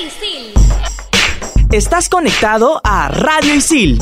Isil. 0.00 0.54
Estás 1.70 2.08
conectado 2.08 2.80
a 2.82 3.08
Radio 3.08 3.54
Isil. 3.54 4.00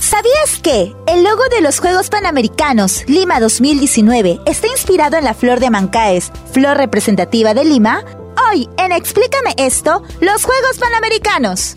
¿Sabías 0.00 0.58
que 0.62 0.94
el 1.06 1.22
logo 1.24 1.42
de 1.50 1.60
los 1.60 1.78
Juegos 1.78 2.08
Panamericanos 2.08 3.04
Lima 3.06 3.38
2019 3.38 4.40
está 4.46 4.68
inspirado 4.68 5.18
en 5.18 5.24
la 5.24 5.34
flor 5.34 5.60
de 5.60 5.68
Mancaes, 5.68 6.32
flor 6.52 6.78
representativa 6.78 7.52
de 7.52 7.66
Lima? 7.66 8.02
Hoy, 8.50 8.68
en 8.78 8.92
Explícame 8.92 9.54
esto, 9.58 10.02
los 10.20 10.44
Juegos 10.44 10.78
Panamericanos. 10.78 11.76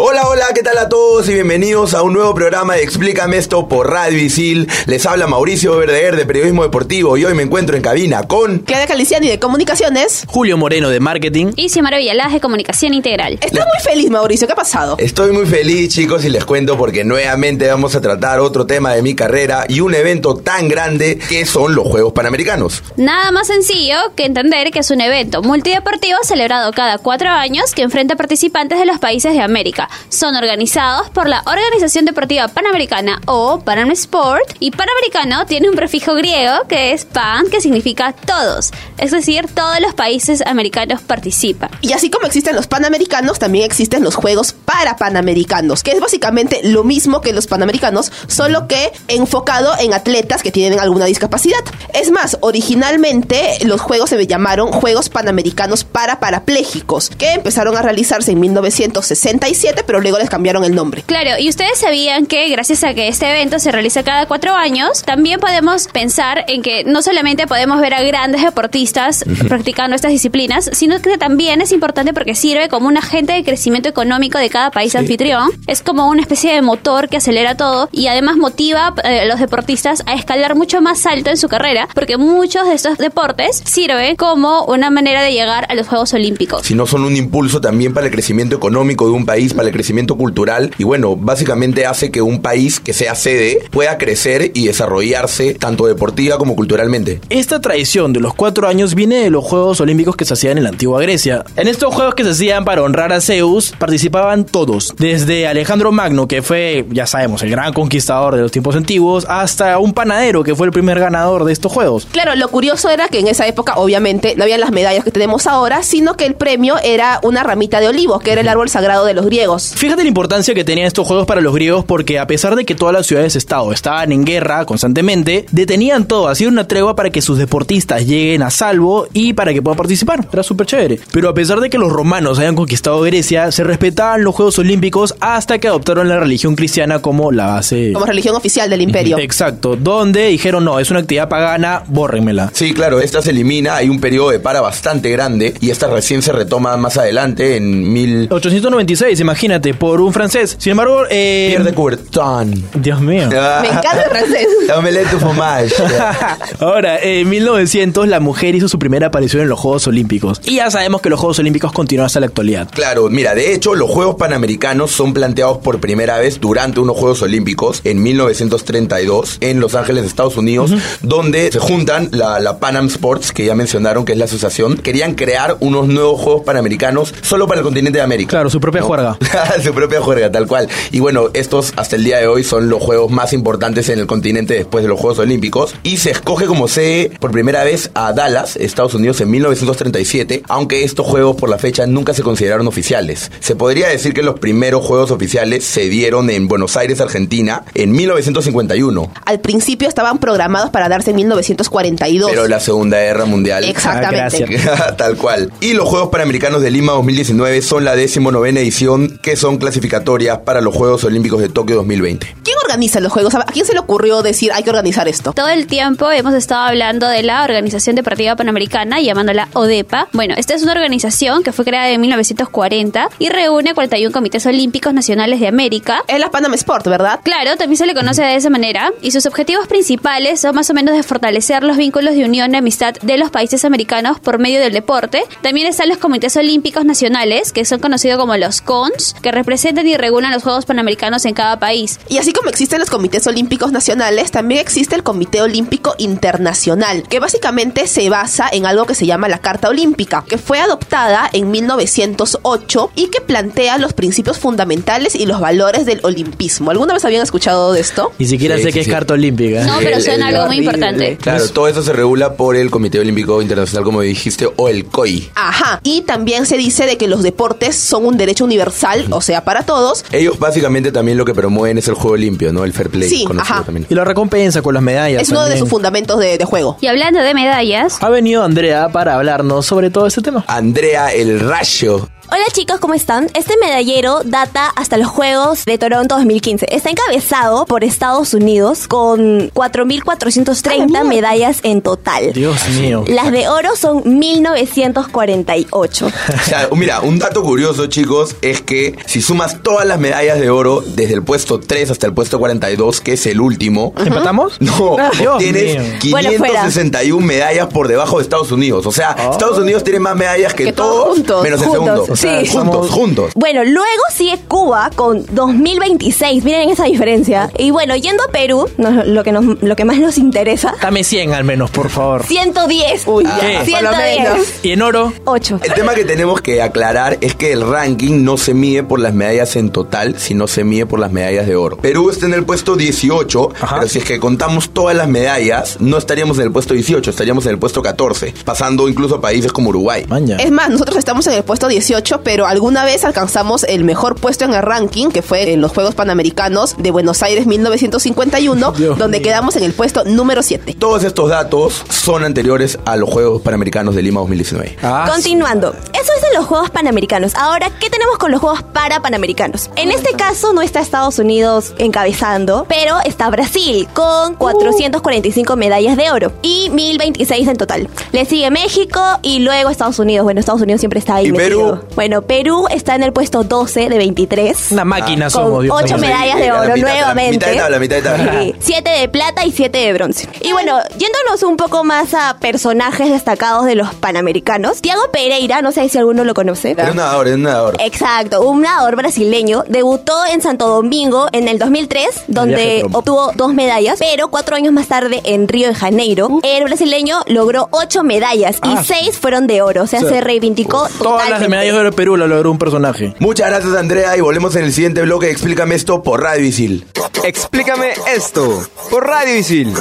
Hola, 0.00 0.28
hola, 0.28 0.44
¿qué 0.54 0.62
tal 0.62 0.78
a 0.78 0.88
todos 0.88 1.28
y 1.28 1.34
bienvenidos 1.34 1.92
a 1.92 2.02
un 2.02 2.12
nuevo 2.12 2.32
programa 2.32 2.76
de 2.76 2.84
Explícame 2.84 3.36
esto 3.36 3.66
por 3.66 3.90
Radio 3.90 4.16
Isil. 4.16 4.68
Les 4.86 5.04
habla 5.06 5.26
Mauricio 5.26 5.76
Verdeer 5.76 6.14
de 6.14 6.24
Periodismo 6.24 6.62
Deportivo 6.62 7.16
y 7.16 7.24
hoy 7.24 7.34
me 7.34 7.42
encuentro 7.42 7.74
en 7.74 7.82
cabina 7.82 8.22
con... 8.22 8.60
Claudia 8.60 8.86
Caliciani 8.86 9.28
de 9.28 9.40
Comunicaciones. 9.40 10.22
Julio 10.28 10.56
Moreno 10.56 10.88
de 10.88 11.00
Marketing. 11.00 11.48
Y 11.56 11.68
Xiomara 11.68 11.98
Villalaz 11.98 12.32
de 12.32 12.38
Comunicación 12.38 12.94
Integral. 12.94 13.40
Está 13.40 13.64
muy 13.64 13.82
feliz, 13.82 14.08
Mauricio. 14.08 14.46
¿Qué 14.46 14.52
ha 14.52 14.56
pasado? 14.56 14.94
Estoy 15.00 15.32
muy 15.32 15.46
feliz 15.46 15.92
chicos 15.92 16.24
y 16.24 16.28
les 16.28 16.44
cuento 16.44 16.78
porque 16.78 17.02
nuevamente 17.02 17.66
vamos 17.66 17.96
a 17.96 18.00
tratar 18.00 18.38
otro 18.38 18.66
tema 18.66 18.94
de 18.94 19.02
mi 19.02 19.16
carrera 19.16 19.64
y 19.68 19.80
un 19.80 19.96
evento 19.96 20.36
tan 20.36 20.68
grande 20.68 21.18
que 21.18 21.44
son 21.44 21.74
los 21.74 21.88
Juegos 21.88 22.12
Panamericanos. 22.12 22.84
Nada 22.96 23.32
más 23.32 23.48
sencillo 23.48 23.96
que 24.14 24.26
entender 24.26 24.70
que 24.70 24.78
es 24.78 24.92
un 24.92 25.00
evento 25.00 25.42
multideportivo 25.42 26.18
celebrado 26.22 26.70
cada 26.70 26.98
cuatro 26.98 27.30
años 27.30 27.74
que 27.74 27.82
enfrenta 27.82 28.14
participantes 28.14 28.78
de 28.78 28.86
los 28.86 29.00
países 29.00 29.32
de 29.32 29.40
América. 29.40 29.87
Son 30.08 30.34
organizados 30.34 31.10
por 31.10 31.28
la 31.28 31.42
Organización 31.46 32.04
Deportiva 32.04 32.48
Panamericana 32.48 33.20
o 33.26 33.60
Panam 33.60 33.90
Sport 33.90 34.56
y 34.60 34.70
Panamericano 34.70 35.46
tiene 35.46 35.68
un 35.68 35.76
prefijo 35.76 36.14
griego 36.14 36.66
que 36.68 36.92
es 36.92 37.04
pan, 37.04 37.48
que 37.50 37.60
significa 37.60 38.12
todos. 38.12 38.70
Es 38.96 39.10
decir, 39.10 39.46
todos 39.54 39.80
los 39.80 39.94
países 39.94 40.42
americanos 40.46 41.00
participan. 41.02 41.70
Y 41.80 41.92
así 41.92 42.10
como 42.10 42.26
existen 42.26 42.56
los 42.56 42.66
panamericanos, 42.66 43.38
también 43.38 43.64
existen 43.64 44.02
los 44.02 44.14
Juegos 44.14 44.52
para 44.52 44.96
Panamericanos, 44.96 45.82
que 45.82 45.92
es 45.92 46.00
básicamente 46.00 46.60
lo 46.64 46.84
mismo 46.84 47.20
que 47.20 47.32
los 47.32 47.46
panamericanos, 47.46 48.12
solo 48.26 48.66
que 48.66 48.92
enfocado 49.08 49.72
en 49.78 49.94
atletas 49.94 50.42
que 50.42 50.52
tienen 50.52 50.80
alguna 50.80 51.04
discapacidad. 51.04 51.60
Es 51.94 52.10
más, 52.10 52.38
originalmente 52.40 53.58
los 53.64 53.80
Juegos 53.80 54.10
se 54.10 54.26
llamaron 54.26 54.72
Juegos 54.72 55.08
Panamericanos 55.08 55.84
para 55.84 56.20
Parapléjicos, 56.20 57.10
que 57.10 57.32
empezaron 57.32 57.76
a 57.76 57.82
realizarse 57.82 58.32
en 58.32 58.40
1967, 58.40 59.77
pero 59.86 60.00
luego 60.00 60.18
les 60.18 60.30
cambiaron 60.30 60.64
el 60.64 60.74
nombre. 60.74 61.02
Claro, 61.06 61.30
y 61.38 61.48
ustedes 61.48 61.78
sabían 61.78 62.26
que 62.26 62.48
gracias 62.48 62.84
a 62.84 62.94
que 62.94 63.08
este 63.08 63.30
evento 63.30 63.58
se 63.58 63.72
realiza 63.72 64.02
cada 64.02 64.26
cuatro 64.26 64.54
años, 64.54 65.02
también 65.02 65.40
podemos 65.40 65.88
pensar 65.88 66.44
en 66.48 66.62
que 66.62 66.84
no 66.84 67.02
solamente 67.02 67.46
podemos 67.46 67.80
ver 67.80 67.94
a 67.94 68.02
grandes 68.02 68.42
deportistas 68.42 69.24
practicando 69.48 69.96
estas 69.96 70.12
disciplinas, 70.12 70.70
sino 70.72 71.00
que 71.00 71.18
también 71.18 71.60
es 71.60 71.72
importante 71.72 72.12
porque 72.12 72.34
sirve 72.34 72.68
como 72.68 72.88
un 72.88 72.96
agente 72.96 73.32
de 73.32 73.44
crecimiento 73.44 73.88
económico 73.88 74.38
de 74.38 74.50
cada 74.50 74.70
país 74.70 74.94
anfitrión. 74.96 75.50
Es 75.66 75.82
como 75.82 76.08
una 76.08 76.20
especie 76.20 76.52
de 76.52 76.62
motor 76.62 77.08
que 77.08 77.16
acelera 77.16 77.56
todo 77.56 77.88
y 77.92 78.06
además 78.06 78.36
motiva 78.36 78.94
eh, 79.04 79.20
a 79.20 79.24
los 79.24 79.40
deportistas 79.40 80.02
a 80.06 80.14
escalar 80.14 80.54
mucho 80.54 80.80
más 80.80 81.04
alto 81.06 81.30
en 81.30 81.36
su 81.36 81.48
carrera, 81.48 81.88
porque 81.94 82.16
muchos 82.16 82.66
de 82.66 82.74
estos 82.74 82.98
deportes 82.98 83.62
sirven 83.64 84.16
como 84.16 84.64
una 84.64 84.90
manera 84.90 85.22
de 85.22 85.32
llegar 85.32 85.66
a 85.68 85.74
los 85.74 85.88
Juegos 85.88 86.12
Olímpicos. 86.14 86.62
Si 86.66 86.74
no 86.74 86.86
son 86.86 87.04
un 87.04 87.16
impulso 87.16 87.60
también 87.60 87.94
para 87.94 88.06
el 88.06 88.12
crecimiento 88.12 88.56
económico 88.56 89.06
de 89.06 89.12
un 89.12 89.26
país, 89.26 89.54
para 89.54 89.67
el 89.68 89.74
crecimiento 89.74 90.16
cultural 90.16 90.72
y 90.78 90.84
bueno, 90.84 91.16
básicamente 91.16 91.86
hace 91.86 92.10
que 92.10 92.22
un 92.22 92.40
país 92.42 92.80
que 92.80 92.92
sea 92.92 93.14
sede 93.14 93.60
pueda 93.70 93.98
crecer 93.98 94.52
y 94.54 94.66
desarrollarse 94.66 95.54
tanto 95.54 95.86
deportiva 95.86 96.38
como 96.38 96.56
culturalmente. 96.56 97.20
Esta 97.30 97.60
tradición 97.60 98.12
de 98.12 98.20
los 98.20 98.34
cuatro 98.34 98.68
años 98.68 98.94
viene 98.94 99.16
de 99.16 99.30
los 99.30 99.44
Juegos 99.44 99.80
Olímpicos 99.80 100.16
que 100.16 100.24
se 100.24 100.34
hacían 100.34 100.58
en 100.58 100.64
la 100.64 100.70
antigua 100.70 101.00
Grecia. 101.00 101.44
En 101.56 101.68
estos 101.68 101.94
juegos 101.94 102.14
que 102.14 102.24
se 102.24 102.30
hacían 102.30 102.64
para 102.64 102.82
honrar 102.82 103.12
a 103.12 103.20
Zeus 103.20 103.72
participaban 103.78 104.44
todos, 104.44 104.94
desde 104.98 105.46
Alejandro 105.46 105.92
Magno, 105.92 106.28
que 106.28 106.42
fue, 106.42 106.86
ya 106.90 107.06
sabemos, 107.06 107.42
el 107.42 107.50
gran 107.50 107.72
conquistador 107.72 108.36
de 108.36 108.42
los 108.42 108.50
tiempos 108.50 108.76
antiguos, 108.76 109.26
hasta 109.28 109.78
un 109.78 109.92
panadero, 109.92 110.42
que 110.42 110.54
fue 110.54 110.66
el 110.66 110.72
primer 110.72 111.00
ganador 111.00 111.44
de 111.44 111.52
estos 111.52 111.72
juegos. 111.72 112.06
Claro, 112.12 112.34
lo 112.34 112.48
curioso 112.48 112.90
era 112.90 113.08
que 113.08 113.20
en 113.20 113.28
esa 113.28 113.46
época, 113.46 113.74
obviamente, 113.76 114.34
no 114.36 114.44
habían 114.44 114.60
las 114.60 114.72
medallas 114.72 115.04
que 115.04 115.10
tenemos 115.10 115.46
ahora, 115.46 115.82
sino 115.82 116.16
que 116.16 116.26
el 116.26 116.34
premio 116.34 116.76
era 116.82 117.20
una 117.22 117.42
ramita 117.42 117.80
de 117.80 117.88
olivo, 117.88 118.18
que 118.18 118.32
era 118.32 118.40
el 118.40 118.48
árbol 118.48 118.68
sagrado 118.68 119.04
de 119.04 119.14
los 119.14 119.26
griegos. 119.26 119.47
Fíjate 119.56 120.02
la 120.02 120.08
importancia 120.08 120.54
que 120.54 120.64
tenían 120.64 120.86
estos 120.86 121.06
juegos 121.06 121.26
para 121.26 121.40
los 121.40 121.54
griegos 121.54 121.84
porque 121.84 122.18
a 122.18 122.26
pesar 122.26 122.56
de 122.56 122.64
que 122.64 122.74
todas 122.74 122.94
las 122.94 123.06
ciudades-estado 123.06 123.72
estaban 123.72 124.12
en 124.12 124.24
guerra 124.24 124.64
constantemente, 124.66 125.46
detenían 125.50 126.06
todo, 126.06 126.28
hacían 126.28 126.52
una 126.52 126.68
tregua 126.68 126.94
para 126.94 127.10
que 127.10 127.22
sus 127.22 127.38
deportistas 127.38 128.06
lleguen 128.06 128.42
a 128.42 128.50
salvo 128.50 129.06
y 129.12 129.32
para 129.32 129.52
que 129.52 129.62
puedan 129.62 129.76
participar. 129.76 130.26
Era 130.32 130.42
súper 130.42 130.66
chévere. 130.66 131.00
Pero 131.12 131.28
a 131.28 131.34
pesar 131.34 131.60
de 131.60 131.70
que 131.70 131.78
los 131.78 131.90
romanos 131.90 132.38
hayan 132.38 132.56
conquistado 132.56 133.00
Grecia, 133.00 133.50
se 133.52 133.64
respetaban 133.64 134.22
los 134.22 134.34
Juegos 134.34 134.58
Olímpicos 134.58 135.14
hasta 135.20 135.58
que 135.58 135.68
adoptaron 135.68 136.08
la 136.08 136.20
religión 136.20 136.54
cristiana 136.54 137.00
como 137.00 137.32
la 137.32 137.46
base. 137.46 137.92
Como 137.92 138.06
religión 138.06 138.34
oficial 138.36 138.68
del 138.68 138.82
imperio. 138.82 139.18
Exacto, 139.18 139.76
donde 139.76 140.26
dijeron 140.26 140.64
no, 140.64 140.78
es 140.78 140.90
una 140.90 141.00
actividad 141.00 141.28
pagana, 141.28 141.82
bórrenmela. 141.86 142.50
Sí, 142.52 142.74
claro, 142.74 143.00
esta 143.00 143.22
se 143.22 143.30
elimina, 143.30 143.76
hay 143.76 143.88
un 143.88 144.00
periodo 144.00 144.30
de 144.30 144.40
para 144.40 144.60
bastante 144.60 145.10
grande 145.10 145.54
y 145.60 145.70
esta 145.70 145.86
recién 145.86 146.22
se 146.22 146.32
retoma 146.32 146.76
más 146.76 146.96
adelante 146.98 147.56
en 147.56 147.92
mil... 147.92 148.28
896, 148.30 149.20
imagínate, 149.38 149.72
por 149.72 150.00
un 150.00 150.12
francés. 150.12 150.56
Sin 150.58 150.72
embargo, 150.72 151.04
eh, 151.08 151.50
Pierre 151.50 151.64
de 151.64 151.72
Coubertin. 151.72 152.64
Dios 152.74 153.00
mío. 153.00 153.28
Me 153.62 153.68
encanta 153.68 154.02
el 154.02 154.10
francés. 154.10 154.48
Omelette 154.76 155.10
du 155.12 155.18
fromage. 155.20 155.74
Ahora, 156.58 156.98
en 157.00 157.28
1900 157.28 158.08
la 158.08 158.18
mujer 158.18 158.56
hizo 158.56 158.68
su 158.68 158.80
primera 158.80 159.06
aparición 159.06 159.42
en 159.42 159.48
los 159.48 159.60
Juegos 159.60 159.86
Olímpicos. 159.86 160.40
Y 160.44 160.56
ya 160.56 160.72
sabemos 160.72 161.02
que 161.02 161.08
los 161.08 161.20
Juegos 161.20 161.38
Olímpicos 161.38 161.70
continúan 161.70 162.06
hasta 162.06 162.18
la 162.18 162.26
actualidad. 162.26 162.68
Claro, 162.72 163.08
mira, 163.10 163.36
de 163.36 163.54
hecho, 163.54 163.76
los 163.76 163.88
Juegos 163.88 164.16
Panamericanos 164.16 164.90
son 164.90 165.14
planteados 165.14 165.58
por 165.58 165.78
primera 165.78 166.18
vez 166.18 166.40
durante 166.40 166.80
unos 166.80 166.96
Juegos 166.96 167.22
Olímpicos 167.22 167.80
en 167.84 168.02
1932 168.02 169.38
en 169.40 169.60
Los 169.60 169.76
Ángeles, 169.76 170.04
Estados 170.04 170.36
Unidos, 170.36 170.72
donde 171.02 171.52
se 171.52 171.60
juntan 171.60 172.08
la, 172.10 172.40
la 172.40 172.58
Panam 172.58 172.86
Sports, 172.86 173.30
que 173.30 173.44
ya 173.44 173.54
mencionaron 173.54 174.04
que 174.04 174.12
es 174.12 174.18
la 174.18 174.24
asociación, 174.24 174.78
querían 174.78 175.14
crear 175.14 175.56
unos 175.60 175.86
nuevos 175.86 176.20
Juegos 176.20 176.42
Panamericanos 176.44 177.14
solo 177.22 177.46
para 177.46 177.60
el 177.60 177.64
continente 177.64 177.98
de 177.98 178.02
América. 178.02 178.30
Claro, 178.30 178.50
su 178.50 178.58
propia 178.58 178.82
juerga. 178.82 179.16
su 179.62 179.72
propia 179.74 180.00
juerga, 180.00 180.30
tal 180.30 180.46
cual. 180.46 180.68
Y 180.90 181.00
bueno, 181.00 181.28
estos 181.34 181.72
hasta 181.76 181.96
el 181.96 182.04
día 182.04 182.18
de 182.18 182.26
hoy 182.26 182.44
son 182.44 182.68
los 182.68 182.82
juegos 182.82 183.10
más 183.10 183.32
importantes 183.32 183.88
en 183.88 183.98
el 183.98 184.06
continente 184.06 184.54
después 184.54 184.82
de 184.82 184.88
los 184.88 184.98
Juegos 184.98 185.18
Olímpicos. 185.18 185.74
Y 185.82 185.98
se 185.98 186.10
escoge 186.10 186.46
como 186.46 186.68
sede 186.68 187.10
por 187.20 187.30
primera 187.30 187.64
vez 187.64 187.90
a 187.94 188.12
Dallas, 188.12 188.56
Estados 188.56 188.94
Unidos, 188.94 189.20
en 189.20 189.30
1937, 189.30 190.42
aunque 190.48 190.84
estos 190.84 191.06
juegos 191.06 191.36
por 191.36 191.48
la 191.48 191.58
fecha 191.58 191.86
nunca 191.86 192.14
se 192.14 192.22
consideraron 192.22 192.66
oficiales. 192.66 193.30
Se 193.40 193.56
podría 193.56 193.88
decir 193.88 194.14
que 194.14 194.22
los 194.22 194.38
primeros 194.38 194.84
juegos 194.84 195.10
oficiales 195.10 195.64
se 195.64 195.88
dieron 195.88 196.30
en 196.30 196.48
Buenos 196.48 196.76
Aires, 196.76 197.00
Argentina, 197.00 197.64
en 197.74 197.92
1951. 197.92 199.12
Al 199.24 199.40
principio 199.40 199.88
estaban 199.88 200.18
programados 200.18 200.70
para 200.70 200.88
darse 200.88 201.10
en 201.10 201.16
1942. 201.16 202.30
Pero 202.30 202.48
la 202.48 202.60
Segunda 202.60 202.98
Guerra 202.98 203.24
Mundial. 203.24 203.64
Exactamente. 203.68 204.60
Ah, 204.68 204.94
Tal 204.96 205.16
cual. 205.16 205.52
Y 205.60 205.74
los 205.74 205.88
Juegos 205.88 206.08
Panamericanos 206.10 206.62
de 206.62 206.70
Lima 206.70 206.92
2019 206.92 207.62
son 207.62 207.84
la 207.84 207.96
decimonovena 207.96 208.60
edición 208.60 209.17
que 209.22 209.36
son 209.36 209.58
clasificatorias 209.58 210.38
para 210.38 210.60
los 210.60 210.74
Juegos 210.74 211.04
Olímpicos 211.04 211.40
de 211.40 211.48
Tokio 211.48 211.76
2020. 211.76 212.36
¿Quién 212.42 212.56
organiza 212.62 213.00
los 213.00 213.12
juegos? 213.12 213.34
¿A 213.34 213.44
quién 213.44 213.66
se 213.66 213.72
le 213.72 213.80
ocurrió 213.80 214.22
decir 214.22 214.52
hay 214.52 214.62
que 214.62 214.70
organizar 214.70 215.08
esto? 215.08 215.32
Todo 215.32 215.48
el 215.48 215.66
tiempo 215.66 216.10
hemos 216.10 216.34
estado 216.34 216.62
hablando 216.62 217.08
de 217.08 217.22
la 217.22 217.44
Organización 217.44 217.96
Deportiva 217.96 218.36
Panamericana, 218.36 219.00
llamándola 219.00 219.48
ODEPA. 219.52 220.08
Bueno, 220.12 220.34
esta 220.36 220.54
es 220.54 220.62
una 220.62 220.72
organización 220.72 221.42
que 221.42 221.52
fue 221.52 221.64
creada 221.64 221.88
en 221.90 222.00
1940 222.00 223.08
y 223.18 223.28
reúne 223.28 223.74
41 223.74 224.12
comités 224.12 224.46
olímpicos 224.46 224.94
nacionales 224.94 225.40
de 225.40 225.48
América. 225.48 226.02
Es 226.08 226.18
la 226.18 226.30
Panam 226.30 226.54
Sport, 226.54 226.86
¿verdad? 226.86 227.20
Claro, 227.22 227.56
también 227.56 227.76
se 227.76 227.86
le 227.86 227.94
conoce 227.94 228.22
de 228.22 228.36
esa 228.36 228.50
manera 228.50 228.92
y 229.02 229.10
sus 229.10 229.26
objetivos 229.26 229.66
principales 229.66 230.40
son 230.40 230.54
más 230.54 230.70
o 230.70 230.74
menos 230.74 230.94
de 230.94 231.02
fortalecer 231.02 231.62
los 231.62 231.76
vínculos 231.76 232.14
de 232.14 232.24
unión 232.24 232.54
y 232.54 232.56
amistad 232.56 232.94
de 233.02 233.18
los 233.18 233.30
países 233.30 233.64
americanos 233.64 234.20
por 234.20 234.38
medio 234.38 234.60
del 234.60 234.72
deporte. 234.72 235.24
También 235.42 235.66
están 235.66 235.88
los 235.88 235.98
comités 235.98 236.36
olímpicos 236.36 236.84
nacionales, 236.84 237.52
que 237.52 237.64
son 237.64 237.80
conocidos 237.80 238.18
como 238.18 238.36
los 238.36 238.60
CONS, 238.60 239.07
que 239.14 239.28
que 239.28 239.32
representan 239.32 239.86
y 239.86 239.94
regulan 239.94 240.32
los 240.32 240.42
Juegos 240.42 240.64
Panamericanos 240.64 241.26
en 241.26 241.34
cada 241.34 241.58
país. 241.58 242.00
Y 242.08 242.16
así 242.16 242.32
como 242.32 242.48
existen 242.48 242.78
los 242.80 242.88
comités 242.88 243.26
olímpicos 243.26 243.72
nacionales, 243.72 244.30
también 244.30 244.58
existe 244.62 244.94
el 244.96 245.02
Comité 245.02 245.42
Olímpico 245.42 245.94
Internacional, 245.98 247.02
que 247.08 247.20
básicamente 247.20 247.86
se 247.86 248.08
basa 248.08 248.48
en 248.50 248.64
algo 248.64 248.86
que 248.86 248.94
se 248.94 249.04
llama 249.04 249.28
la 249.28 249.38
Carta 249.38 249.68
Olímpica, 249.68 250.24
que 250.26 250.38
fue 250.38 250.60
adoptada 250.60 251.28
en 251.34 251.50
1908 251.50 252.90
y 252.94 253.08
que 253.08 253.20
plantea 253.20 253.78
los 253.78 253.92
principios 253.92 254.38
fundamentales 254.38 255.14
y 255.14 255.26
los 255.26 255.40
valores 255.40 255.86
del 255.86 256.00
olimpismo. 256.02 256.70
¿Alguna 256.70 256.94
vez 256.94 257.04
habían 257.04 257.22
escuchado 257.22 257.72
de 257.72 257.80
esto? 257.80 258.12
Ni 258.18 258.26
siquiera 258.26 258.56
Sí, 258.56 258.62
sé 258.62 258.68
sí, 258.68 258.72
qué 258.74 258.80
es 258.80 258.86
sí. 258.86 258.90
carta 258.92 259.14
olímpica. 259.14 259.64
No, 259.64 259.74
pero 259.80 260.00
suena 260.00 260.28
el- 260.30 260.36
algo 260.36 260.46
muy 260.48 260.58
importante. 260.58 261.16
Claro, 261.20 261.46
todo 261.50 261.68
eso 261.68 261.82
se 261.82 261.92
regula 261.92 262.34
por 262.34 262.56
el 262.56 262.70
Comité 262.70 262.98
Olímpico 263.00 263.40
Internacional, 263.42 263.84
como 263.84 264.00
dijiste, 264.00 264.48
o 264.56 264.68
el 264.68 264.86
COI. 264.86 265.30
Ajá. 265.34 265.80
Y 265.82 266.02
también 266.02 266.46
se 266.46 266.56
dice 266.56 266.86
de 266.86 266.96
que 266.96 267.08
los 267.08 267.22
deportes 267.22 267.76
son 267.76 268.06
un 268.06 268.16
derecho 268.16 268.44
universal, 268.44 268.97
o 269.10 269.20
sea, 269.20 269.44
para 269.44 269.64
todos. 269.64 270.04
Ellos 270.12 270.38
básicamente 270.38 270.92
también 270.92 271.18
lo 271.18 271.24
que 271.24 271.34
promueven 271.34 271.78
es 271.78 271.88
el 271.88 271.94
juego 271.94 272.16
limpio, 272.16 272.52
¿no? 272.52 272.64
El 272.64 272.72
fair 272.72 272.90
play. 272.90 273.08
Sí, 273.08 273.24
conocido 273.24 273.56
ajá. 273.56 273.64
también. 273.64 273.86
Y 273.88 273.94
la 273.94 274.04
recompensa 274.04 274.62
con 274.62 274.74
las 274.74 274.82
medallas. 274.82 275.22
Es 275.22 275.30
uno 275.30 275.44
de 275.46 275.58
sus 275.58 275.68
fundamentos 275.68 276.18
de, 276.18 276.38
de 276.38 276.44
juego. 276.44 276.76
Y 276.80 276.86
hablando 276.86 277.20
de 277.20 277.34
medallas, 277.34 277.98
Ha 278.02 278.08
venido 278.08 278.42
Andrea 278.44 278.88
para 278.90 279.14
hablarnos 279.14 279.66
sobre 279.66 279.90
todo 279.90 280.06
este 280.06 280.22
tema. 280.22 280.44
Andrea 280.48 281.12
el 281.12 281.40
Rayo. 281.40 282.08
Hola 282.30 282.44
chicos, 282.52 282.78
¿cómo 282.78 282.92
están? 282.92 283.28
Este 283.34 283.54
medallero 283.56 284.20
data 284.22 284.68
hasta 284.76 284.98
los 284.98 285.08
Juegos 285.08 285.64
de 285.64 285.78
Toronto 285.78 286.16
2015. 286.16 286.66
Está 286.70 286.90
encabezado 286.90 287.64
por 287.64 287.84
Estados 287.84 288.34
Unidos 288.34 288.86
con 288.86 289.50
4.430 289.52 291.04
medallas 291.04 291.60
en 291.62 291.80
total. 291.80 292.34
Dios 292.34 292.68
mío. 292.78 293.02
Las 293.08 293.32
de 293.32 293.48
oro 293.48 293.74
son 293.76 294.02
1948. 294.18 296.06
O 296.38 296.44
sea, 296.48 296.68
mira, 296.72 297.00
un 297.00 297.18
dato 297.18 297.42
curioso, 297.42 297.86
chicos, 297.86 298.36
es 298.42 298.60
que 298.62 298.96
si 299.06 299.20
sumas 299.22 299.62
todas 299.62 299.86
las 299.86 299.98
medallas 299.98 300.38
de 300.38 300.50
oro, 300.50 300.82
desde 300.86 301.14
el 301.14 301.22
puesto 301.22 301.60
3 301.60 301.90
hasta 301.90 302.06
el 302.06 302.12
puesto 302.14 302.38
42, 302.38 303.00
que 303.00 303.14
es 303.14 303.26
el 303.26 303.40
último, 303.40 303.92
¿Empatamos? 303.98 304.54
no, 304.60 304.96
Dios 305.18 305.38
tienes 305.38 305.78
mío. 305.78 306.10
Bueno, 306.10 306.30
fuera. 306.32 306.62
561 306.62 307.26
medallas 307.26 307.66
por 307.68 307.88
debajo 307.88 308.18
de 308.18 308.22
Estados 308.22 308.52
Unidos. 308.52 308.86
O 308.86 308.92
sea, 308.92 309.16
Estados 309.30 309.58
Unidos 309.58 309.82
tiene 309.84 309.98
más 310.00 310.14
medallas 310.16 310.54
que, 310.54 310.64
Que 310.64 310.72
todos 310.72 310.88
todos, 310.98 311.16
juntos. 311.16 311.42
menos 311.42 311.60
el 311.62 311.68
Juntos, 311.68 312.17
segundo. 312.18 312.42
sí. 312.44 312.48
juntos, 312.58 312.90
juntos. 312.90 313.32
Bueno, 313.34 313.64
luego 313.64 314.02
sigue 314.14 314.38
Cuba 314.48 314.90
con 314.94 315.24
2026. 315.34 316.44
Miren 316.44 316.70
esa 316.70 316.84
diferencia. 316.84 317.50
Y 317.58 317.70
bueno, 317.70 317.96
yendo 317.96 318.22
a 318.24 318.28
Perú, 318.28 318.68
no- 318.78 319.04
lo, 319.04 319.22
que 319.24 319.32
nos- 319.32 319.60
lo 319.62 319.76
que 319.76 319.84
más 319.84 319.98
nos 319.98 320.18
interesa, 320.18 320.74
Dame 320.80 321.04
100 321.04 321.32
al 321.34 321.44
menos, 321.44 321.70
por 321.70 321.88
favor. 321.90 322.24
110. 322.24 323.02
Uy, 323.06 323.24
Ah, 323.26 323.38
ya, 323.40 323.64
¿qué? 323.64 323.72
por 323.72 323.82
lo 323.82 323.90
110. 323.90 324.18
menos. 324.32 324.46
¿Y 324.62 324.70
en 324.72 324.82
oro? 324.82 325.12
8. 325.24 325.60
El 325.62 325.74
tema 325.74 325.94
que 325.94 326.04
tenemos 326.04 326.40
que 326.40 326.62
aclarar 326.62 327.18
es 327.20 327.34
que 327.34 327.52
el 327.52 327.62
ranking 327.68 328.24
no 328.24 328.36
se 328.36 328.54
mide 328.54 328.82
por 328.82 329.00
las 329.00 329.14
medallas 329.14 329.56
en 329.56 329.70
total, 329.70 330.18
sino 330.18 330.46
se 330.48 330.64
mide 330.64 330.86
por 330.86 330.98
las 331.00 331.12
medallas 331.12 331.46
de 331.46 331.56
oro. 331.56 331.76
Perú 331.78 332.10
está 332.10 332.26
en 332.26 332.34
el 332.34 332.44
puesto 332.44 332.76
18, 332.76 333.50
Ajá. 333.60 333.76
pero 333.76 333.88
si 333.88 333.98
es 333.98 334.04
que 334.04 334.18
contamos 334.18 334.70
todas 334.70 334.96
las 334.96 335.08
medallas, 335.08 335.76
no 335.80 335.96
estaríamos 335.98 336.38
en 336.38 336.44
el 336.44 336.52
puesto 336.52 336.74
18, 336.74 337.10
estaríamos 337.10 337.44
en 337.46 337.52
el 337.52 337.58
puesto 337.58 337.82
14, 337.82 338.34
pasando 338.44 338.88
incluso 338.88 339.16
a 339.16 339.20
países 339.20 339.52
como 339.52 339.68
Uruguay. 339.70 340.04
Maña. 340.08 340.36
Es 340.36 340.50
más, 340.50 340.68
nosotros 340.70 340.96
estamos 340.96 341.26
en 341.26 341.34
el 341.34 341.42
puesto 341.44 341.68
18, 341.68 342.07
pero 342.16 342.46
alguna 342.46 342.84
vez 342.84 343.04
alcanzamos 343.04 343.64
el 343.64 343.84
mejor 343.84 344.14
puesto 344.14 344.44
en 344.46 344.54
el 344.54 344.62
ranking, 344.62 345.08
que 345.08 345.20
fue 345.20 345.52
en 345.52 345.60
los 345.60 345.72
Juegos 345.72 345.94
Panamericanos 345.94 346.76
de 346.78 346.90
Buenos 346.90 347.22
Aires 347.22 347.46
1951, 347.46 348.72
Dios 348.72 348.98
donde 348.98 349.18
mío. 349.18 349.24
quedamos 349.28 349.56
en 349.56 349.64
el 349.64 349.72
puesto 349.74 350.04
número 350.04 350.42
7. 350.42 350.76
Todos 350.78 351.04
estos 351.04 351.28
datos 351.28 351.84
son 351.90 352.24
anteriores 352.24 352.78
a 352.86 352.96
los 352.96 353.10
Juegos 353.10 353.42
Panamericanos 353.42 353.94
de 353.94 354.02
Lima 354.02 354.20
2019. 354.20 354.76
Ah, 354.82 355.08
Continuando, 355.12 355.74
eso 356.00 356.12
es 356.16 356.22
de 356.22 356.36
los 356.36 356.46
Juegos 356.46 356.70
Panamericanos. 356.70 357.34
Ahora, 357.34 357.70
¿qué 357.80 357.90
tenemos 357.90 358.18
con 358.18 358.30
los 358.30 358.40
Juegos 358.40 358.62
para 358.62 359.00
Panamericanos? 359.00 359.70
En 359.76 359.90
este 359.90 360.12
caso 360.12 360.52
no 360.52 360.62
está 360.62 360.80
Estados 360.80 361.18
Unidos 361.18 361.74
encabezando, 361.78 362.66
pero 362.68 362.98
está 363.04 363.28
Brasil 363.30 363.88
con 363.94 364.34
445 364.36 365.56
medallas 365.56 365.96
de 365.96 366.10
oro 366.10 366.32
y 366.42 366.70
1026 366.70 367.48
en 367.48 367.56
total. 367.56 367.88
Le 368.12 368.24
sigue 368.24 368.50
México 368.50 369.00
y 369.22 369.40
luego 369.40 369.70
Estados 369.70 369.98
Unidos. 369.98 370.24
Bueno, 370.24 370.40
Estados 370.40 370.62
Unidos 370.62 370.80
siempre 370.80 371.00
está 371.00 371.16
ahí. 371.16 371.28
¿Y. 371.28 371.32
Perú? 371.32 371.80
Bueno, 371.96 372.22
Perú 372.22 372.66
está 372.70 372.94
en 372.94 373.02
el 373.02 373.12
puesto 373.12 373.42
12 373.42 373.88
de 373.88 373.98
23. 373.98 374.72
Una 374.72 374.84
máquina 374.84 375.24
con 375.30 375.44
somos, 375.44 375.62
Dios 375.64 375.76
ocho 375.76 375.98
mío. 375.98 376.08
medallas 376.08 376.38
de 376.38 376.52
oro 376.52 376.74
mitad, 376.74 376.88
nuevamente. 376.88 377.32
mitad 377.32 377.48
de 377.48 377.56
tabla, 377.56 377.78
mitad 377.78 377.96
de 377.96 378.02
tabla. 378.02 378.42
Sí, 378.60 378.74
de 378.84 379.08
plata 379.08 379.44
y 379.44 379.50
siete 379.50 379.78
de 379.78 379.92
bronce. 379.92 380.28
Y 380.42 380.52
bueno, 380.52 380.78
yéndonos 380.96 381.42
un 381.42 381.56
poco 381.56 381.82
más 381.82 382.14
a 382.14 382.38
personajes 382.38 383.10
destacados 383.10 383.64
de 383.66 383.74
los 383.74 383.94
panamericanos, 383.94 384.80
Tiago 384.80 385.10
Pereira, 385.10 385.60
no 385.62 385.72
sé 385.72 385.87
si 385.88 385.98
alguno 385.98 386.24
lo 386.24 386.34
conoce. 386.34 386.72
Era 386.72 386.90
un 386.90 386.96
nadador, 386.96 387.26
era 387.28 387.36
un 387.36 387.42
nadador. 387.42 387.76
Exacto, 387.80 388.42
un 388.42 388.62
nadador 388.62 388.96
brasileño, 388.96 389.64
debutó 389.68 390.14
en 390.30 390.40
Santo 390.42 390.68
Domingo 390.68 391.28
en 391.32 391.48
el 391.48 391.58
2003, 391.58 392.04
Viaje 392.08 392.24
donde 392.28 392.86
obtuvo 392.92 393.32
dos 393.34 393.54
medallas, 393.54 393.98
pero 393.98 394.28
cuatro 394.28 394.56
años 394.56 394.72
más 394.72 394.88
tarde 394.88 395.20
en 395.24 395.48
Río 395.48 395.68
de 395.68 395.74
Janeiro, 395.74 396.28
el 396.42 396.64
brasileño 396.64 397.20
logró 397.26 397.68
ocho 397.70 398.02
medallas 398.04 398.56
y 398.64 398.68
Ah. 398.76 398.82
seis 398.84 399.18
fueron 399.18 399.46
de 399.46 399.62
oro, 399.62 399.82
o 399.82 399.86
sea, 399.86 400.00
O 400.00 400.02
sea, 400.02 400.10
se 400.10 400.20
reivindicó 400.20 400.86
Todas 401.02 401.28
las 401.30 401.40
medallas 401.48 401.72
de 401.74 401.80
oro 401.80 401.90
de 401.90 401.96
Perú 401.96 402.16
lo 402.16 402.26
logró 402.26 402.50
un 402.50 402.58
personaje. 402.58 403.14
Muchas 403.18 403.48
gracias 403.48 403.74
Andrea 403.74 404.16
y 404.16 404.20
volvemos 404.20 404.54
en 404.56 404.64
el 404.64 404.72
siguiente 404.72 405.02
bloque. 405.02 405.30
Explícame 405.30 405.74
esto 405.74 406.02
por 406.02 406.22
Radio 406.22 406.44
Isil. 406.46 406.86
Explícame 407.24 407.92
esto 408.14 408.62
por 408.90 409.06
Radio 409.06 409.36
Isil. 409.36 409.72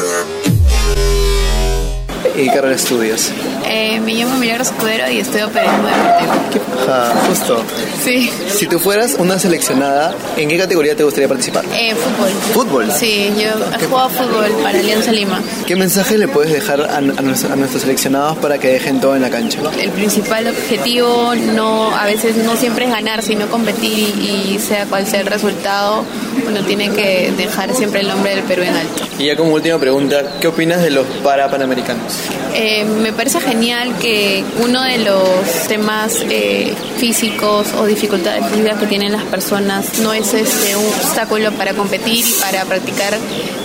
¿Y 2.35 2.49
qué 2.49 2.71
estudias? 2.73 3.31
Eh, 3.69 3.99
me 3.99 4.13
llamo 4.13 4.37
Milagros 4.37 4.69
Escudero 4.69 5.09
y 5.11 5.19
estudio 5.19 5.49
periodismo 5.49 5.87
deportivo. 5.87 6.63
Ajá, 6.87 7.13
justo. 7.27 7.63
Sí. 8.03 8.31
Si 8.49 8.65
tú 8.67 8.79
fueras 8.79 9.15
una 9.19 9.37
seleccionada, 9.37 10.15
¿en 10.37 10.47
qué 10.47 10.57
categoría 10.57 10.95
te 10.95 11.03
gustaría 11.03 11.27
participar? 11.27 11.65
Eh, 11.73 11.93
fútbol. 11.93 12.29
¿Fútbol? 12.53 12.91
Sí, 12.91 13.31
yo 13.35 13.49
he 13.79 13.85
jugado 13.85 14.09
fútbol 14.09 14.51
para 14.63 14.79
Alianza 14.79 15.11
Lima. 15.11 15.41
¿Qué 15.65 15.75
mensaje 15.75 16.17
le 16.17 16.27
puedes 16.29 16.53
dejar 16.53 16.79
a, 16.81 16.97
a 16.97 17.01
nuestros, 17.01 17.51
a 17.51 17.55
nuestros 17.57 17.81
seleccionados 17.81 18.37
para 18.37 18.57
que 18.57 18.69
dejen 18.69 19.01
todo 19.01 19.15
en 19.17 19.21
la 19.21 19.29
cancha? 19.29 19.59
El 19.79 19.91
principal 19.91 20.47
objetivo 20.47 21.33
no, 21.53 21.93
a 21.95 22.05
veces 22.05 22.37
no 22.37 22.55
siempre 22.55 22.85
es 22.85 22.91
ganar, 22.91 23.21
sino 23.21 23.47
competir 23.47 24.13
y, 24.17 24.53
y 24.55 24.59
sea 24.59 24.85
cual 24.85 25.05
sea 25.05 25.19
el 25.19 25.27
resultado, 25.27 26.05
uno 26.47 26.61
tiene 26.63 26.89
que 26.91 27.33
dejar 27.35 27.75
siempre 27.75 27.99
el 27.99 28.07
nombre 28.07 28.33
del 28.33 28.43
Perú 28.45 28.63
en 28.63 28.75
alto. 28.75 29.03
Y 29.19 29.25
ya 29.25 29.35
como 29.35 29.51
última 29.53 29.77
pregunta, 29.77 30.23
¿qué 30.39 30.47
opinas 30.47 30.81
de 30.81 30.91
los 30.91 31.05
parapanamericanos? 31.23 32.13
Eh, 32.53 32.85
me 32.85 33.11
parece 33.11 33.39
genial 33.41 33.56
que 33.99 34.43
uno 34.63 34.83
de 34.83 34.99
los 34.99 35.67
temas 35.67 36.23
eh, 36.29 36.73
físicos 36.97 37.73
o 37.73 37.85
dificultades 37.85 38.45
físicas 38.51 38.79
que 38.79 38.85
tienen 38.85 39.11
las 39.11 39.23
personas 39.23 39.99
no 39.99 40.13
es 40.13 40.33
este 40.33 40.75
un 40.75 40.85
obstáculo 40.85 41.51
para 41.53 41.73
competir 41.73 42.25
y 42.25 42.33
para 42.33 42.65
practicar 42.65 43.17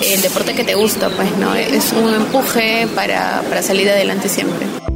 el 0.03 0.23
deporte 0.23 0.55
que 0.55 0.65
te 0.65 0.75
gusta, 0.75 1.11
pues 1.11 1.37
no, 1.37 1.55
es 1.55 1.93
un 1.93 2.15
empuje 2.15 2.89
para, 2.95 3.43
para 3.49 3.63
salir 3.63 3.91
adelante 3.91 4.29
siempre. 4.29 4.92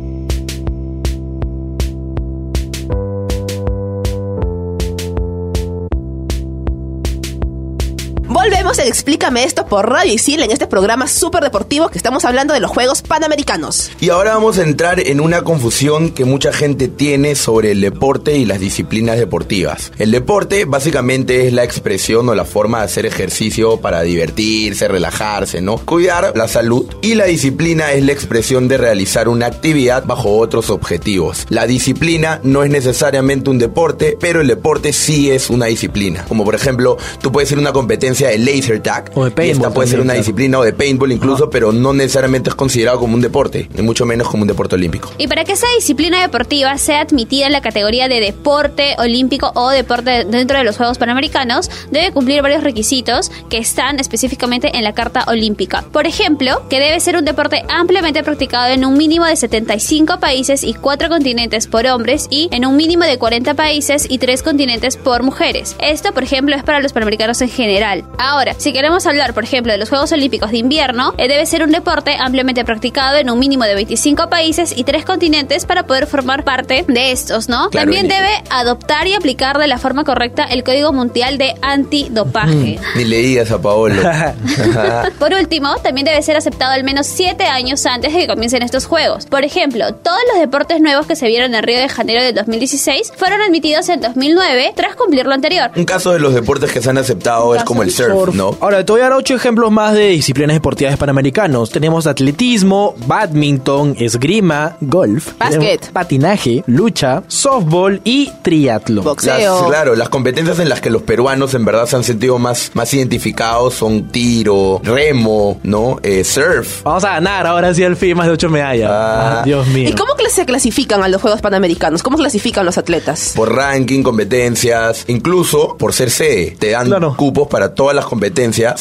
Explícame 8.74 9.44
esto 9.44 9.64
por 9.66 9.88
Radio 9.88 10.12
Isil 10.12 10.42
en 10.42 10.50
este 10.50 10.66
programa 10.66 11.06
súper 11.06 11.42
deportivo 11.42 11.88
que 11.88 11.96
estamos 11.96 12.24
hablando 12.24 12.52
de 12.52 12.60
los 12.60 12.70
Juegos 12.70 13.00
Panamericanos. 13.00 13.90
Y 14.00 14.10
ahora 14.10 14.34
vamos 14.34 14.58
a 14.58 14.64
entrar 14.64 15.00
en 15.00 15.20
una 15.20 15.42
confusión 15.42 16.10
que 16.10 16.24
mucha 16.24 16.52
gente 16.52 16.88
tiene 16.88 17.36
sobre 17.36 17.70
el 17.70 17.80
deporte 17.80 18.36
y 18.36 18.44
las 18.44 18.58
disciplinas 18.58 19.18
deportivas. 19.18 19.92
El 19.98 20.10
deporte 20.10 20.64
básicamente 20.66 21.46
es 21.46 21.52
la 21.52 21.64
expresión 21.64 22.28
o 22.28 22.34
la 22.34 22.44
forma 22.44 22.78
de 22.78 22.84
hacer 22.84 23.06
ejercicio 23.06 23.78
para 23.78 24.02
divertirse, 24.02 24.88
relajarse, 24.88 25.62
¿no? 25.62 25.78
Cuidar 25.78 26.32
la 26.36 26.48
salud. 26.48 26.86
Y 27.02 27.14
la 27.14 27.26
disciplina 27.26 27.92
es 27.92 28.04
la 28.04 28.12
expresión 28.12 28.68
de 28.68 28.78
realizar 28.78 29.28
una 29.28 29.46
actividad 29.46 30.04
bajo 30.04 30.36
otros 30.36 30.70
objetivos. 30.70 31.46
La 31.48 31.66
disciplina 31.66 32.40
no 32.42 32.64
es 32.64 32.70
necesariamente 32.70 33.48
un 33.48 33.58
deporte, 33.58 34.18
pero 34.20 34.40
el 34.40 34.48
deporte 34.48 34.92
sí 34.92 35.30
es 35.30 35.50
una 35.50 35.66
disciplina. 35.66 36.24
Como 36.26 36.44
por 36.44 36.56
ejemplo, 36.56 36.98
tú 37.22 37.32
puedes 37.32 37.50
ir 37.52 37.58
a 37.58 37.60
una 37.62 37.72
competencia 37.72 38.28
de 38.28 38.38
laser 38.38 38.56
tag. 38.82 39.10
O 39.14 39.24
de 39.24 39.30
y 39.30 39.50
esta 39.50 39.62
paintball 39.62 39.72
puede 39.72 39.88
ser 39.88 40.00
una 40.00 40.06
claro. 40.12 40.18
disciplina 40.18 40.58
o 40.58 40.64
de 40.64 40.72
paintball 40.72 41.12
incluso, 41.12 41.50
pero 41.50 41.72
no 41.72 41.92
necesariamente 41.92 42.50
es 42.50 42.56
considerado 42.56 42.98
como 42.98 43.14
un 43.14 43.20
deporte, 43.20 43.68
ni 43.74 43.82
mucho 43.82 44.06
menos 44.06 44.28
como 44.28 44.42
un 44.42 44.48
deporte 44.48 44.74
olímpico. 44.74 45.10
Y 45.18 45.28
para 45.28 45.44
que 45.44 45.52
esa 45.52 45.66
disciplina 45.76 46.20
deportiva 46.20 46.76
sea 46.78 47.00
admitida 47.00 47.46
en 47.46 47.52
la 47.52 47.60
categoría 47.60 48.08
de 48.08 48.20
deporte 48.20 48.94
olímpico 48.98 49.52
o 49.54 49.70
deporte 49.70 50.24
dentro 50.24 50.58
de 50.58 50.64
los 50.64 50.76
Juegos 50.76 50.98
Panamericanos, 50.98 51.70
debe 51.90 52.12
cumplir 52.12 52.42
varios 52.42 52.62
requisitos 52.62 53.30
que 53.48 53.58
están 53.58 54.00
específicamente 54.00 54.76
en 54.76 54.84
la 54.84 54.92
Carta 54.92 55.24
Olímpica. 55.28 55.82
Por 55.92 56.06
ejemplo, 56.06 56.62
que 56.68 56.80
debe 56.80 57.00
ser 57.00 57.16
un 57.16 57.24
deporte 57.24 57.64
ampliamente 57.68 58.22
practicado 58.22 58.72
en 58.72 58.84
un 58.84 58.96
mínimo 58.96 59.24
de 59.24 59.36
75 59.36 60.20
países 60.20 60.64
y 60.64 60.74
4 60.74 61.08
continentes 61.08 61.66
por 61.66 61.86
hombres 61.86 62.26
y 62.30 62.48
en 62.52 62.66
un 62.66 62.76
mínimo 62.76 63.04
de 63.04 63.18
40 63.18 63.54
países 63.54 64.06
y 64.08 64.18
3 64.18 64.42
continentes 64.42 64.96
por 64.96 65.22
mujeres. 65.22 65.76
Esto, 65.78 66.12
por 66.12 66.22
ejemplo, 66.22 66.54
es 66.56 66.62
para 66.62 66.80
los 66.80 66.92
Panamericanos 66.92 67.40
en 67.42 67.48
general. 67.48 68.04
Ahora, 68.18 68.45
Ahora, 68.46 68.60
si 68.60 68.72
queremos 68.72 69.04
hablar, 69.08 69.34
por 69.34 69.42
ejemplo, 69.42 69.72
de 69.72 69.78
los 69.78 69.88
Juegos 69.88 70.12
Olímpicos 70.12 70.52
de 70.52 70.58
invierno, 70.58 71.14
eh, 71.18 71.26
debe 71.26 71.44
ser 71.46 71.64
un 71.64 71.72
deporte 71.72 72.16
ampliamente 72.16 72.64
practicado 72.64 73.16
en 73.16 73.28
un 73.28 73.40
mínimo 73.40 73.64
de 73.64 73.74
25 73.74 74.30
países 74.30 74.72
y 74.76 74.84
tres 74.84 75.04
continentes 75.04 75.66
para 75.66 75.84
poder 75.84 76.06
formar 76.06 76.44
parte 76.44 76.84
de 76.86 77.10
estos, 77.10 77.48
¿no? 77.48 77.70
Claro, 77.70 77.90
También 77.90 78.06
debe 78.06 78.30
adoptar 78.48 79.08
y 79.08 79.14
aplicar 79.14 79.58
de 79.58 79.66
la 79.66 79.78
forma 79.78 80.04
correcta 80.04 80.44
el 80.44 80.62
Código 80.62 80.92
Mundial 80.92 81.38
de 81.38 81.56
Antidopaje. 81.60 82.78
Ni 82.94 83.04
leías 83.04 83.50
a 83.50 83.60
Paolo. 83.60 84.00
Por 85.18 85.34
último, 85.34 85.74
también 85.82 86.04
debe 86.04 86.22
ser 86.22 86.36
aceptado 86.36 86.70
al 86.70 86.84
menos 86.84 87.08
7 87.08 87.46
años 87.46 87.84
antes 87.84 88.12
de 88.12 88.20
que 88.20 88.26
comiencen 88.28 88.62
estos 88.62 88.86
juegos. 88.86 89.26
Por 89.26 89.42
ejemplo, 89.42 89.92
todos 89.92 90.20
los 90.30 90.40
deportes 90.40 90.80
nuevos 90.80 91.06
que 91.06 91.16
se 91.16 91.26
vieron 91.26 91.52
en 91.52 91.64
Río 91.64 91.80
de 91.80 91.88
Janeiro 91.88 92.22
del 92.22 92.36
2016 92.36 93.12
fueron 93.16 93.40
admitidos 93.40 93.88
en 93.88 94.02
2009 94.02 94.72
tras 94.76 94.94
cumplir 94.94 95.26
lo 95.26 95.34
anterior. 95.34 95.72
Un 95.74 95.84
caso 95.84 96.12
de 96.12 96.20
los 96.20 96.32
deportes 96.32 96.70
que 96.70 96.80
se 96.80 96.90
han 96.90 96.98
aceptado 96.98 97.56
es 97.56 97.64
como 97.64 97.82
el 97.82 97.90
surf, 97.90 98.35
¿no? 98.35 98.35
Ahora, 98.60 98.84
te 98.84 98.92
voy 98.92 99.00
a 99.00 99.04
dar 99.04 99.12
ocho 99.14 99.34
ejemplos 99.34 99.70
más 99.70 99.94
de 99.94 100.08
disciplinas 100.08 100.54
deportivas 100.54 100.96
panamericanos. 100.96 101.70
Tenemos 101.70 102.06
atletismo, 102.06 102.94
badminton, 103.06 103.96
esgrima, 103.98 104.76
golf, 104.80 105.32
Básquet. 105.38 105.58
tenemos 105.60 105.88
patinaje, 105.92 106.62
lucha, 106.66 107.22
softball 107.28 108.00
y 108.04 108.30
triatlón. 108.42 109.04
Las- 109.04 109.62
claro, 109.68 109.94
las 109.94 110.08
competencias 110.08 110.58
en 110.58 110.68
las 110.68 110.80
que 110.80 110.90
los 110.90 111.02
peruanos 111.02 111.54
en 111.54 111.64
verdad 111.64 111.86
se 111.86 111.96
han 111.96 112.04
sentido 112.04 112.38
más, 112.38 112.70
más 112.74 112.92
identificados 112.94 113.74
son 113.74 114.08
tiro, 114.10 114.80
remo, 114.84 115.58
¿no? 115.62 115.98
Eh, 116.02 116.24
surf. 116.24 116.82
Vamos 116.84 117.04
a 117.04 117.10
ganar 117.14 117.46
ahora 117.46 117.72
sí 117.74 117.82
al 117.84 117.96
fin 117.96 118.16
más 118.16 118.26
de 118.26 118.32
ocho 118.32 118.48
medallas. 118.50 118.90
Ah, 118.92 119.42
Dios 119.44 119.66
mío. 119.68 119.88
¿Y 119.88 119.92
cómo 119.92 120.14
se 120.36 120.44
clasifican 120.44 121.02
a 121.02 121.08
los 121.08 121.22
Juegos 121.22 121.40
Panamericanos? 121.40 122.02
¿Cómo 122.02 122.16
clasifican 122.18 122.66
los 122.66 122.76
atletas? 122.78 123.32
Por 123.36 123.54
ranking, 123.54 124.02
competencias, 124.02 125.04
incluso 125.08 125.76
por 125.78 125.92
ser 125.92 126.10
sede. 126.10 126.56
Te 126.58 126.70
dan 126.70 126.90
cupos 127.14 127.48
para 127.48 127.74
todas 127.74 127.94
las 127.94 128.04
competencias. 128.04 128.25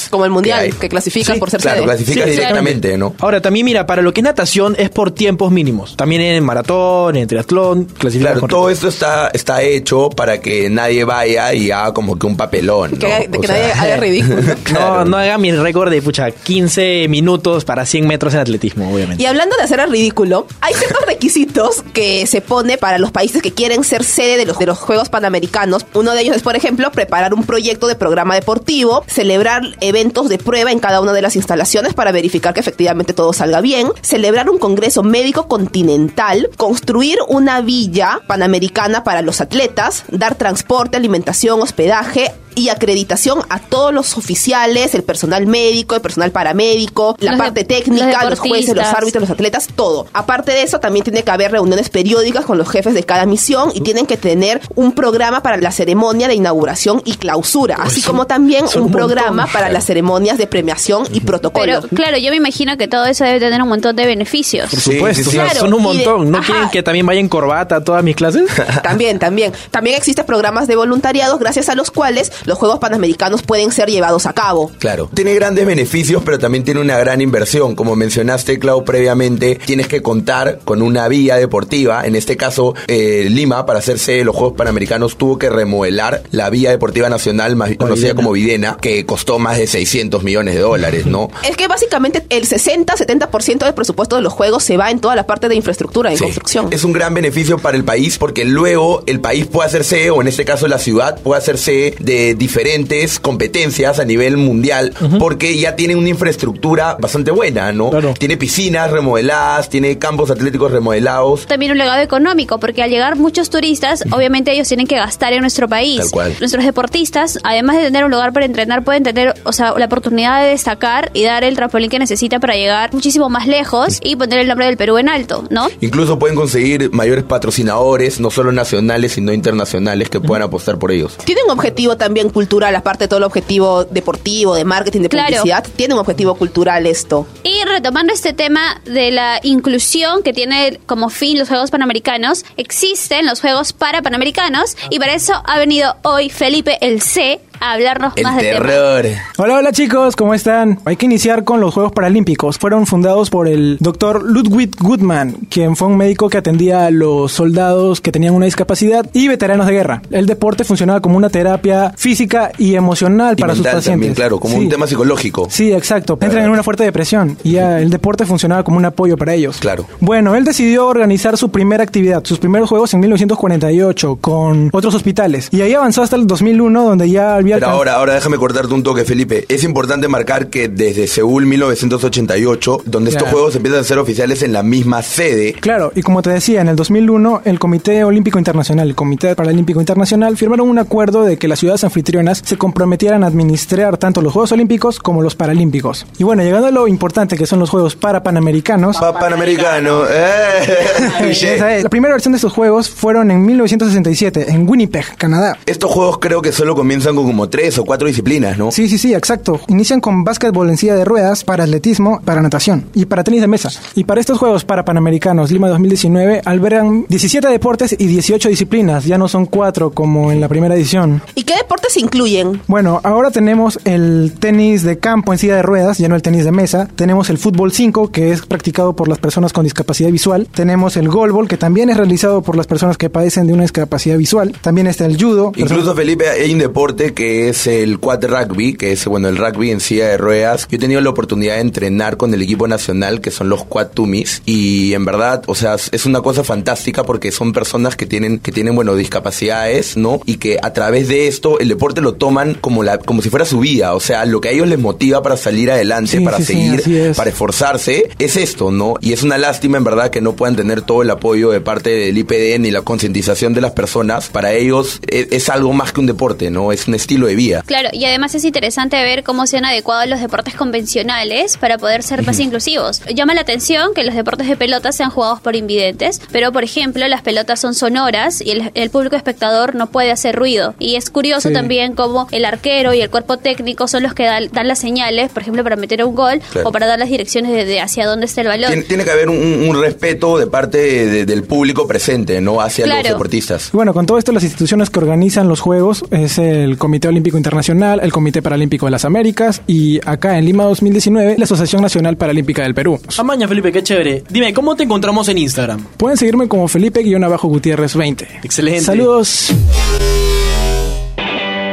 Como 0.10 0.26
el 0.26 0.32
Mundial, 0.32 0.60
hay. 0.60 0.72
que 0.72 0.90
clasificas 0.90 1.38
por 1.38 1.50
ser 1.50 1.62
Claro, 1.62 1.78
sede. 1.78 1.86
clasificas 1.86 2.26
Sí, 2.26 2.32
directamente, 2.32 2.98
¿no? 2.98 3.16
Ahora, 3.20 3.42
también 3.42 3.66
mira, 3.66 3.86
para 3.86 4.02
lo 4.02 4.14
que 4.14 4.22
es 4.22 4.26
natación 4.26 4.76
es 4.78 4.90
por 4.90 5.12
tiempos 5.12 5.52
mínimos. 5.52 5.96
También 5.98 6.22
en 6.22 6.44
maratón, 6.44 7.16
en 7.16 7.28
triatlón, 7.28 7.86
clasifican 7.86 8.34
Claro, 8.34 8.48
todo 8.48 8.70
esto 8.70 8.88
está, 8.88 9.30
está 9.34 9.62
hecho 9.62 10.10
para 10.10 10.40
que 10.40 10.70
nadie 10.70 11.04
vaya 11.04 11.54
y 11.54 11.72
haga 11.72 11.94
como 11.94 12.18
que 12.18 12.26
un 12.28 12.38
papelón. 12.38 12.92
¿no? 12.92 12.98
Que, 13.00 13.14
haga- 13.14 13.26
que 13.32 13.48
sea, 13.48 13.56
nadie 13.58 13.72
haga 13.74 13.98
ridículo. 13.98 14.36
No, 14.74 15.06
no 15.06 15.18
haga 15.18 15.38
mi 15.38 15.52
récord 15.52 15.90
de 15.92 16.02
pucha 16.02 16.32
15 16.32 17.08
minutos 17.10 17.66
para 17.66 17.86
100 17.86 18.08
metros 18.08 18.34
en 18.34 18.40
atletismo, 18.40 18.92
obviamente. 18.94 19.22
Y 19.22 19.26
hablando 19.26 19.56
de 19.56 19.64
hacer 19.64 19.80
el 19.80 19.90
ridículo, 19.92 20.48
hay 20.62 20.74
ciertos 20.74 21.06
requisitos 21.06 21.84
que 21.94 22.26
se 22.28 22.42
pone 22.42 22.78
para 22.78 22.98
los 22.98 23.12
países 23.12 23.42
que 23.42 23.52
quieren 23.54 23.84
ser 23.84 24.04
sede 24.04 24.38
de 24.38 24.46
los, 24.46 24.58
de 24.60 24.66
los 24.66 24.78
Juegos 24.78 25.10
Panamericanos. 25.10 25.86
Uno 25.94 26.14
de 26.14 26.22
ellos 26.22 26.36
es, 26.36 26.42
por 26.44 26.56
ejemplo, 26.56 26.92
preparar 26.92 27.34
un 27.34 27.44
proyecto 27.44 27.88
de 27.88 27.96
programa 27.96 28.36
deportivo, 28.36 29.04
celebrar 29.08 29.35
eventos 29.82 30.30
de 30.30 30.38
prueba 30.38 30.72
en 30.72 30.80
cada 30.80 31.02
una 31.02 31.14
de 31.14 31.22
las 31.22 31.36
instalaciones 31.36 31.94
para 31.94 32.12
verificar 32.12 32.54
que 32.54 32.60
efectivamente 32.60 33.14
todo 33.14 33.34
salga 33.34 33.62
bien, 33.62 33.88
celebrar 34.02 34.50
un 34.50 34.58
congreso 34.58 35.04
médico 35.04 35.48
continental, 35.48 36.50
construir 36.58 37.20
una 37.28 37.62
villa 37.62 38.22
panamericana 38.28 39.04
para 39.04 39.22
los 39.22 39.42
atletas, 39.42 40.04
dar 40.10 40.36
transporte, 40.36 40.98
alimentación, 40.98 41.62
hospedaje, 41.62 42.32
y 42.56 42.70
acreditación 42.70 43.40
a 43.50 43.60
todos 43.60 43.94
los 43.94 44.18
oficiales, 44.18 44.96
el 44.96 45.04
personal 45.04 45.46
médico, 45.48 45.96
el 45.96 46.02
personal 46.02 46.32
paramédico, 46.32 47.16
la 47.20 47.32
Los 47.32 47.40
parte 47.40 47.60
de- 47.62 47.66
técnica, 47.66 48.22
los 48.22 48.32
los 48.32 48.40
jueces, 48.40 48.76
los 48.76 48.86
árbitros, 48.86 49.22
los 49.22 49.30
atletas, 49.30 49.68
todo. 49.76 50.08
Aparte 50.14 50.52
de 50.54 50.64
eso, 50.64 50.80
también 50.80 51.04
tiene 51.04 51.24
que 51.24 51.32
haber 51.32 51.52
reuniones 51.52 51.90
periódicas 51.90 52.46
con 52.46 52.58
los 52.58 52.70
jefes 52.70 52.94
de 52.94 53.04
cada 53.04 53.26
misión 53.26 53.72
y 53.74 53.82
tienen 53.82 54.06
que 54.06 54.18
tener 54.18 54.62
un 54.76 54.94
programa 54.94 55.42
para 55.44 55.58
la 55.58 55.72
ceremonia 55.72 56.28
de 56.28 56.36
inauguración 56.36 57.02
y 57.06 57.16
clausura, 57.16 57.78
así 57.80 58.02
como 58.02 58.26
también 58.28 58.66
un 58.76 58.92
programa 58.92 59.48
para 59.48 59.70
las 59.70 59.86
ceremonias 59.86 60.38
de 60.38 60.48
premiación 60.48 61.04
y 61.12 61.20
Pero 61.22 61.26
protocolo. 61.26 61.82
claro, 61.94 62.18
yo 62.18 62.30
me 62.32 62.38
imagino 62.38 62.78
que 62.78 62.88
todo 62.88 63.06
eso 63.06 63.24
debe 63.26 63.40
tener 63.40 63.62
un 63.62 63.70
montón 63.70 63.96
de 63.96 64.06
beneficios. 64.06 64.70
Por 64.70 64.80
supuesto, 64.80 65.24
sí, 65.24 65.30
sí. 65.32 65.36
Claro, 65.38 65.60
son 65.60 65.74
un 65.74 65.80
de- 65.80 65.84
montón. 65.88 66.32
¿No 66.32 66.38
ajá. 66.40 66.52
quieren 66.54 66.70
que 66.70 66.84
también 66.84 67.06
vaya 67.06 67.20
en 67.20 67.30
corbata 67.30 67.78
a 67.78 67.84
todas 67.84 68.04
mis 68.04 68.16
clases? 68.16 68.50
También, 68.84 69.20
también. 69.20 69.54
También 69.72 69.98
existen 69.98 70.26
programas 70.26 70.68
de 70.68 70.76
voluntariados 70.76 71.40
gracias 71.40 71.70
a 71.70 71.76
los 71.76 71.92
cuales 71.92 72.32
los 72.46 72.58
Juegos 72.58 72.80
Panamericanos 72.80 73.42
pueden 73.44 73.72
ser 73.72 73.90
llevados 73.90 74.26
a 74.26 74.34
cabo. 74.34 74.72
Claro. 74.80 75.10
Tiene 75.14 75.34
grandes 75.36 75.66
beneficios, 75.66 76.22
pero 76.26 76.40
también 76.40 76.64
tiene 76.64 76.80
una 76.82 76.98
gran 76.98 77.22
inversión. 77.22 77.76
Como 77.76 77.96
mencionaste, 77.96 78.60
Clau, 78.60 78.84
previamente, 78.84 79.60
tienes 79.66 79.88
que 79.88 80.02
contar 80.02 80.60
con 80.64 80.82
una 80.82 81.08
vía 81.08 81.36
deportiva. 81.38 82.06
En 82.06 82.16
este 82.16 82.38
caso, 82.38 82.74
eh, 82.88 83.28
Lima, 83.30 83.66
para 83.66 83.80
hacerse 83.80 84.14
de 84.14 84.26
los 84.26 84.36
Juegos 84.36 84.56
Panamericanos, 84.58 85.18
tuvo 85.18 85.38
que 85.38 85.50
remodelar 85.50 86.24
la 86.32 86.50
vía 86.50 86.70
deportiva 86.72 87.10
nacional, 87.10 87.56
más 87.56 87.70
conocida 87.78 88.08
Videna. 88.10 88.16
como 88.16 88.32
Videna, 88.32 88.78
que 88.82 89.06
costó 89.06 89.40
más 89.40 89.58
de 89.58 89.68
600 89.68 90.24
millones 90.24 90.56
de 90.56 90.62
dólares, 90.62 91.06
¿no? 91.06 91.30
Es 91.50 91.58
que 91.58 91.68
básicamente 91.68 92.26
el 92.30 92.48
60-70% 92.48 93.66
del 93.66 93.74
presupuesto 93.74 94.16
de 94.16 94.22
los 94.22 94.34
Juegos 94.34 94.64
se 94.64 94.78
va 94.78 94.92
en 94.92 95.00
toda 95.00 95.16
la 95.16 95.26
parte 95.26 95.50
de 95.50 95.56
infraestructura, 95.56 96.12
en 96.12 96.18
Sí. 96.18 96.24
construcción. 96.24 96.68
Es 96.72 96.84
un 96.84 96.94
gran 96.94 97.14
beneficio 97.14 97.58
para 97.58 97.78
el 97.78 97.84
país 97.84 98.18
porque 98.18 98.46
luego 98.46 99.04
el 99.08 99.20
país 99.20 99.46
puede 99.48 99.68
hacerse, 99.68 100.10
o 100.12 100.22
en 100.22 100.28
este 100.28 100.46
caso 100.46 100.68
la 100.68 100.78
ciudad, 100.80 101.20
puede 101.22 101.40
hacerse 101.40 101.96
de 102.00 102.35
diferentes 102.38 103.20
competencias 103.20 104.00
a 104.00 104.06
nivel 104.06 104.38
mundial 104.38 104.94
porque 105.20 105.58
ya 105.58 105.76
tiene 105.76 105.96
una 105.96 106.10
infraestructura 106.10 106.98
bastante 107.00 107.32
buena, 107.32 107.72
¿no? 107.72 107.92
Tiene 108.18 108.38
piscinas 108.38 108.92
remodeladas, 108.92 109.70
tiene 109.70 109.98
campos 109.98 110.32
atléticos 110.32 110.72
remodelados. 110.72 111.46
También 111.48 111.72
un 111.72 111.78
legado 111.78 112.02
económico, 112.02 112.60
porque 112.60 112.84
al 112.84 112.90
llegar 112.90 113.16
muchos 113.16 113.50
turistas, 113.50 114.04
obviamente 114.12 114.52
ellos 114.52 114.68
tienen 114.68 114.88
que 114.88 114.96
gastar 114.96 115.34
en 115.34 115.42
nuestro 115.42 115.68
país. 115.68 116.00
Tal 116.00 116.12
cual. 116.12 116.36
Nuestros 116.40 116.66
deportistas, 116.66 117.40
además 117.44 117.78
de 117.78 117.84
tener 117.84 118.06
un 118.06 118.12
lugar 118.12 118.34
para 118.34 118.46
entrenar, 118.46 118.84
pueden 118.84 119.04
tener, 119.04 119.36
o 119.44 119.54
sea, 119.54 119.74
la 119.78 119.86
oportunidad 119.86 120.42
de 120.44 120.50
destacar 120.50 121.12
y 121.14 121.24
dar 121.24 121.44
el 121.44 121.56
trampolín 121.56 121.90
que 121.90 122.00
necesitan 122.00 122.40
para 122.40 122.56
llegar 122.56 122.94
muchísimo 122.94 123.30
más 123.30 123.48
lejos 123.48 124.00
y 124.04 124.16
poner 124.16 124.40
el 124.40 124.48
nombre 124.48 124.66
del 124.66 124.78
Perú 124.78 124.98
en 124.98 125.10
alto, 125.10 125.46
¿no? 125.50 125.68
Incluso 125.82 126.20
pueden 126.20 126.36
conseguir 126.36 126.92
mayores 126.92 127.24
patrocinadores, 127.24 128.20
no 128.20 128.30
solo 128.32 128.52
nacionales, 128.52 129.14
sino 129.14 129.34
internacionales, 129.34 130.10
que 130.10 130.20
puedan 130.20 130.44
apostar 130.44 130.78
por 130.78 130.92
ellos. 130.92 131.18
Tiene 131.26 131.42
un 131.44 131.52
objetivo 131.52 131.98
también 131.98 132.25
cultural, 132.30 132.76
aparte 132.76 133.06
de 133.06 133.08
todo 133.08 133.18
el 133.18 133.24
objetivo 133.24 133.86
deportivo, 133.86 134.56
de 134.56 134.66
marketing, 134.66 135.02
de 135.02 135.10
Claro. 135.10 135.28
publicidad. 135.38 135.66
Tiene 135.76 135.94
un 135.94 136.00
objetivo 136.00 136.36
cultural 136.36 136.86
esto. 136.86 137.28
Y 137.44 137.64
retomando 137.66 138.14
este 138.14 138.34
tema 138.34 138.82
de 138.86 139.12
la 139.12 139.40
inclusión 139.44 140.24
que 140.24 140.34
tiene 140.34 140.80
como 140.86 141.10
fin 141.10 141.38
los 141.40 141.48
Juegos 141.50 141.72
Panamericanos, 141.72 142.46
existen 142.58 143.26
los 143.26 143.42
Juegos 143.42 143.74
para 143.74 144.02
Panamericanos 144.02 144.76
y 144.90 145.00
para 145.00 145.14
eso 145.14 145.34
ha 145.46 145.58
venido 145.58 145.96
hoy 146.04 146.30
Felipe 146.30 146.78
el 146.82 147.02
C 147.02 147.40
a 147.60 147.72
hablarnos 147.74 148.14
El 148.16 148.24
más 148.24 148.38
tema. 148.38 148.60
terror. 148.60 149.06
Hola, 149.38 149.56
hola 149.56 149.72
chicos, 149.72 150.16
¿cómo 150.16 150.34
están? 150.34 150.80
Hay 150.86 150.96
que 150.96 151.06
iniciar 151.06 151.44
con 151.44 151.60
los 151.60 151.74
Juegos 151.74 151.92
Paralímpicos. 151.94 152.58
Fueron 152.58 152.86
fundados 152.86 153.30
por 153.30 153.48
el 153.48 153.78
doctor 153.80 154.24
Ludwig 154.24 154.76
Gutmann, 154.80 155.34
quien 155.50 155.76
fue 155.76 155.88
un 155.88 155.98
médico 155.98 156.30
que 156.30 156.38
atendía 156.38 156.86
a 156.86 156.92
los 156.92 157.32
soldados 157.32 158.02
que 158.02 158.12
tenían 158.12 158.34
una 158.36 158.46
discapacidad 158.46 159.06
y 159.14 159.28
veteranos 159.28 159.68
de 159.68 159.74
guerra. 159.74 160.02
El 160.12 160.26
deporte 160.26 160.64
funcionaba 160.64 161.02
como 161.02 161.18
una 161.18 161.30
terapia 161.30 161.94
física 161.98 162.52
y 162.58 162.76
emocional 162.76 163.36
Y 163.38 163.42
para 163.42 163.54
sus 163.56 163.64
pacientes. 163.66 163.86
también, 163.92 164.14
claro, 164.14 164.40
como 164.40 164.56
Sí. 164.56 164.62
un 164.62 164.70
tema 164.70 164.88
psicológico. 164.88 165.48
Sí, 165.50 165.72
exacto. 165.72 166.18
Entran 166.22 166.46
en 166.46 166.50
una 166.52 166.64
fuerte 166.64 166.84
depresión 166.84 167.38
y 167.44 167.54
ya 167.54 167.80
el 167.80 167.90
deporte 167.90 168.26
funcionaba 168.26 168.64
como 168.64 168.78
un 168.78 168.86
apoyo 168.86 169.18
para 169.18 169.34
ellos. 169.34 169.58
Claro. 169.60 169.86
Bueno, 170.00 170.36
él 170.36 170.44
decidió 170.44 170.88
organizar 170.88 171.38
su 171.38 171.50
primera 171.50 171.84
actividad, 171.84 172.24
sus 172.26 172.40
primeros 172.40 172.70
juegos 172.70 172.94
en 172.94 173.00
1948 173.02 174.18
con 174.22 174.70
otros 174.74 174.94
hospitales. 174.96 175.50
Y 175.52 175.62
ahí 175.62 175.74
avanzó 175.74 176.02
hasta 176.04 176.16
el 176.16 176.28
2001 176.28 176.84
donde 176.84 177.10
ya 177.10 177.36
Pero 177.54 177.68
ahora, 177.68 177.94
ahora 177.96 178.14
déjame 178.16 178.38
cortarte 178.38 178.74
un 178.74 178.84
toque, 178.84 179.06
Felipe. 179.06 179.46
Es 179.50 179.64
importante 179.64 180.08
marcar 180.08 180.48
que 180.50 180.68
desde 180.68 181.08
Seúl 181.08 181.46
1988, 181.46 182.82
donde 182.86 183.12
estos 183.12 183.30
juegos 183.30 183.56
empiezan 183.56 183.82
a 183.82 183.84
ser 183.84 183.98
oficiales 184.00 184.42
en 184.44 184.54
la 184.54 184.64
misma 184.64 185.02
sede, 185.02 185.54
Claro, 185.54 185.92
y 185.96 186.02
como 186.02 186.22
te 186.22 186.30
decía, 186.30 186.62
en 186.62 186.68
el 186.70 186.76
2001 186.76 187.42
el 187.46 187.60
Comité 187.60 188.04
Olímpico 188.04 188.38
Internacional 188.40 188.88
y 188.88 188.90
el 188.92 188.96
Comité 188.96 189.36
Paralímpico 189.36 189.80
Internacional 189.80 190.38
firmaron 190.38 190.70
un 190.70 190.80
acuerdo 190.80 191.24
de 191.24 191.38
que 191.38 191.48
las 191.48 191.60
ciudades 191.60 191.84
anfitrionas 191.84 192.42
se 192.46 192.58
comprometieran 192.58 193.24
a 193.24 193.28
administrar 193.28 193.98
tanto 193.98 194.22
los 194.22 194.34
Juegos 194.34 194.52
Olímpicos 194.52 195.00
como 195.00 195.22
los 195.22 195.36
Paralímpicos. 195.36 196.06
Y 196.18 196.24
bueno, 196.24 196.44
llegando 196.44 196.68
a 196.68 196.72
lo 196.72 196.88
importante 196.88 197.38
que 197.38 197.46
son 197.46 197.60
los 197.60 197.70
Juegos 197.70 197.96
Parapanamericanos. 197.96 198.98
Pa- 198.98 199.18
Panamericano. 199.20 200.04
eh. 200.10 200.78
es. 201.32 201.84
La 201.84 201.90
primera 201.90 202.14
versión 202.14 202.32
de 202.34 202.38
estos 202.38 202.54
Juegos 202.54 202.90
fueron 202.90 203.32
en 203.32 203.46
1967 203.46 204.46
en 204.50 204.68
Winnipeg, 204.70 205.16
Canadá. 205.18 205.58
Estos 205.66 205.92
juegos 205.92 206.18
creo 206.20 206.42
que 206.42 206.52
solo 206.52 206.76
comienzan 206.76 207.16
con 207.16 207.26
como 207.36 207.50
tres 207.50 207.78
o 207.78 207.84
cuatro 207.84 208.08
disciplinas, 208.08 208.58
¿no? 208.58 208.72
Sí, 208.72 208.88
sí, 208.88 208.98
sí, 208.98 209.14
exacto. 209.14 209.60
Inician 209.68 210.00
con 210.00 210.24
básquetbol 210.24 210.70
en 210.70 210.78
silla 210.78 210.96
de 210.96 211.04
ruedas, 211.04 211.44
para 211.44 211.66
atletismo, 211.66 212.22
para 212.24 212.42
natación 212.42 212.86
y 212.94 213.04
para 213.04 213.26
tenis 213.26 213.42
de 213.42 213.48
mesa. 213.48 213.70
Y 213.94 214.06
para 214.06 214.22
estos 214.22 214.40
Juegos 214.40 214.64
para 214.64 214.86
Panamericanos 214.86 215.52
Lima 215.52 215.68
2019 215.68 216.44
albergan 216.46 217.06
17 217.10 217.50
deportes 217.50 217.94
y 218.00 218.08
18 218.08 218.48
disciplinas, 218.48 219.04
ya 219.04 219.18
no 219.18 219.28
son 219.28 219.48
cuatro 219.48 219.92
como 219.92 220.32
en 220.32 220.40
la 220.40 220.48
primera 220.48 220.76
edición. 220.76 221.22
¿Y 221.36 221.44
qué 221.44 221.56
deportes 221.58 221.98
incluyen? 221.98 222.62
Bueno, 222.68 223.02
ahora 223.04 223.32
tenemos 223.32 223.80
el 223.84 224.32
tenis 224.40 224.84
de 224.84 224.98
campo 224.98 225.34
en 225.34 225.40
silla 225.40 225.58
de 225.58 225.62
ruedas, 225.62 225.98
ya 225.98 226.08
no 226.08 226.16
el 226.16 226.22
tenis 226.22 226.46
de 226.46 226.54
mesa. 226.54 226.88
Tenemos 226.96 227.30
el 227.30 227.38
fútbol 227.38 227.74
5, 227.74 228.12
que 228.12 228.32
es 228.32 228.46
practicado 228.46 228.96
por 228.96 229.10
las 229.10 229.18
personas 229.18 229.52
con 229.52 229.66
discapacidad 229.66 230.10
visual. 230.10 230.48
Tenemos 230.56 230.96
el 230.96 231.10
golbol, 231.10 231.50
que 231.50 231.58
también 231.58 231.90
es 231.90 231.98
realizado 231.98 232.42
por 232.44 232.56
las 232.56 232.66
personas 232.66 232.98
que 232.98 233.10
padecen 233.10 233.46
de 233.46 233.52
una 233.52 233.64
discapacidad 233.64 234.18
visual. 234.18 234.56
También 234.62 234.88
está 234.88 235.06
el 235.06 235.22
judo. 235.22 235.52
Incluso, 235.58 235.94
Felipe, 235.94 236.30
hay 236.30 236.54
un 236.54 236.60
deporte 236.60 237.14
que 237.14 237.25
que 237.26 237.50
es 237.50 237.66
el 237.66 238.00
quad 238.00 238.24
rugby, 238.24 238.76
que 238.76 238.92
es 238.92 239.04
bueno 239.06 239.28
el 239.30 239.38
rugby 239.38 239.72
en 239.72 239.80
silla 239.80 240.10
de 240.10 240.18
ruedas. 240.18 240.68
Yo 240.70 240.78
he 240.78 240.80
tenido 240.80 241.02
la 241.02 241.10
oportunidad 241.10 241.56
de 241.56 241.62
entrenar 241.62 242.18
con 242.18 242.32
el 242.36 242.42
equipo 242.44 242.68
nacional, 242.68 243.20
que 243.20 243.32
son 243.32 243.50
los 243.50 243.64
quad 243.64 243.88
tumis, 243.88 244.44
y 244.46 244.94
en 244.94 245.06
verdad, 245.06 245.42
o 245.48 245.56
sea, 245.56 245.74
es 245.74 246.06
una 246.06 246.22
cosa 246.22 246.44
fantástica 246.44 247.04
porque 247.04 247.32
son 247.32 247.52
personas 247.52 247.96
que 247.96 248.06
tienen, 248.06 248.38
que 248.38 248.52
tienen, 248.52 248.76
bueno, 248.76 248.96
discapacidades, 248.96 249.98
¿no? 249.98 250.22
Y 250.28 250.36
que 250.38 250.60
a 250.62 250.72
través 250.74 251.08
de 251.08 251.28
esto 251.28 251.58
el 251.60 251.70
deporte 251.70 252.00
lo 252.00 252.14
toman 252.14 252.54
como 252.54 252.84
la, 252.84 253.00
como 253.00 253.24
si 253.24 253.32
fuera 253.32 253.46
su 253.46 253.60
vida, 253.60 253.96
o 253.96 254.00
sea, 254.00 254.24
lo 254.26 254.40
que 254.40 254.50
a 254.50 254.52
ellos 254.52 254.68
les 254.68 254.78
motiva 254.78 255.24
para 255.24 255.36
salir 255.36 255.72
adelante, 255.72 256.20
Sí, 256.20 256.24
para 256.24 256.38
sí, 256.38 256.46
sí, 256.46 256.54
seguir, 256.54 256.80
así 256.82 256.96
es. 256.96 257.18
para 257.18 257.32
esforzarse, 257.32 258.10
es 258.20 258.38
esto, 258.38 258.70
¿no? 258.70 258.98
Y 259.02 259.14
es 259.14 259.24
una 259.24 259.40
lástima, 259.40 259.80
en 259.80 259.84
verdad, 259.84 260.12
que 260.12 260.22
no 260.22 260.36
puedan 260.36 260.56
tener 260.56 260.84
todo 260.84 261.02
el 261.02 261.10
apoyo 261.10 261.50
de 261.50 261.60
parte 261.60 261.90
del 261.90 262.16
IPD 262.20 262.60
ni 262.60 262.70
la 262.70 262.84
concientización 262.84 263.56
de 263.56 263.62
las 263.62 263.72
personas. 263.72 264.28
Para 264.30 264.54
ellos 264.54 265.00
es, 265.08 265.30
es 265.32 265.50
algo 265.50 265.74
más 265.74 265.92
que 265.92 266.02
un 266.02 266.06
deporte, 266.06 266.52
¿no? 266.52 266.72
Es 266.72 266.88
un 266.88 266.94
estilo 266.94 267.15
de 267.24 267.36
vida. 267.36 267.64
Claro, 267.66 267.90
y 267.94 268.04
además 268.06 268.36
es 268.36 268.44
interesante 268.44 269.02
ver 269.04 269.24
cómo 269.24 269.48
se 269.48 269.58
han 269.58 269.66
adecuado 269.66 270.06
los 270.08 270.20
deportes 270.20 270.56
convencionales 270.56 271.58
para 271.58 271.78
poder 271.78 272.04
ser 272.04 272.24
más 272.26 272.40
inclusivos. 272.40 273.02
Llama 273.14 273.34
la 273.34 273.42
atención 273.42 273.94
que 273.94 274.04
los 274.04 274.14
deportes 274.16 274.48
de 274.48 274.56
pelota 274.58 274.92
sean 274.92 275.10
jugados 275.10 275.40
por 275.42 275.56
invidentes, 275.56 276.22
pero 276.32 276.52
por 276.52 276.64
ejemplo 276.64 277.08
las 277.08 277.22
pelotas 277.22 277.60
son 277.60 277.74
sonoras 277.74 278.42
y 278.42 278.52
el, 278.52 278.72
el 278.76 278.90
público 278.90 279.16
espectador 279.16 279.76
no 279.76 279.88
puede 279.88 280.12
hacer 280.12 280.36
ruido. 280.36 280.76
Y 280.80 280.96
es 280.96 281.10
curioso 281.10 281.50
Sí. 281.50 281.54
también 281.54 281.94
cómo 281.96 282.28
el 282.32 282.44
arquero 282.46 282.94
y 282.94 283.02
el 283.02 283.10
cuerpo 283.10 283.38
técnico 283.38 283.88
son 283.88 284.04
los 284.04 284.14
que 284.14 284.24
dan, 284.24 284.48
dan 284.52 284.68
las 284.68 284.80
señales, 284.80 285.32
por 285.32 285.42
ejemplo, 285.44 285.64
para 285.64 285.76
meter 285.76 286.04
un 286.04 286.16
gol 286.16 286.42
Claro. 286.52 286.70
o 286.70 286.72
para 286.72 286.88
dar 286.88 286.98
las 287.00 287.10
direcciones 287.10 287.52
de, 287.52 287.66
de 287.66 287.80
hacia 287.82 288.06
dónde 288.06 288.26
está 288.26 288.42
el 288.42 288.48
balón. 288.48 288.70
Tiene, 288.72 288.84
tiene 288.84 289.04
que 289.06 289.12
haber 289.12 289.30
un, 289.30 289.38
un 289.70 289.82
respeto 289.82 290.38
de 290.38 290.48
parte 290.48 290.78
de- 290.78 291.26
del 291.26 291.44
público 291.44 291.88
presente, 291.88 292.42
¿no? 292.42 292.62
Hacia 292.62 292.88
los 292.88 293.04
deportistas. 293.04 293.70
Bueno, 293.74 293.94
con 293.94 294.06
todo 294.06 294.18
esto, 294.18 294.32
las 294.32 294.44
instituciones 294.44 294.90
que 294.90 295.00
organizan 295.00 295.48
los 295.48 295.60
Juegos 295.60 296.04
es 296.12 296.38
el 296.38 296.78
Comité 296.78 297.05
Olímpico 297.10 297.38
Internacional, 297.38 298.00
el 298.04 298.12
Comité 298.12 298.42
Paralímpico 298.42 298.86
de 298.86 298.92
las 298.92 299.06
Américas 299.06 299.62
y 299.68 300.00
acá 300.06 300.38
en 300.38 300.46
Lima 300.46 300.64
2019, 300.66 301.36
la 301.38 301.44
Asociación 301.44 301.82
Nacional 301.82 302.18
Paralímpica 302.18 302.64
del 302.64 302.74
Perú. 302.74 303.00
Amaña, 303.18 303.48
Felipe, 303.48 303.72
qué 303.72 303.84
chévere. 303.84 304.24
Dime, 304.30 304.54
¿cómo 304.54 304.76
te 304.76 304.84
encontramos 304.84 305.28
en 305.30 305.38
Instagram? 305.38 305.86
Pueden 305.98 306.18
seguirme 306.18 306.48
como 306.48 306.68
Felipe-Gutiérrez 306.68 307.96
20. 307.96 308.28
Excelente. 308.44 308.82
Saludos. 308.82 309.54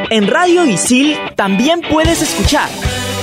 En 0.09 0.27
Radio 0.27 0.65
Isil 0.65 1.15
también 1.35 1.81
puedes 1.89 2.21
escuchar 2.21 2.69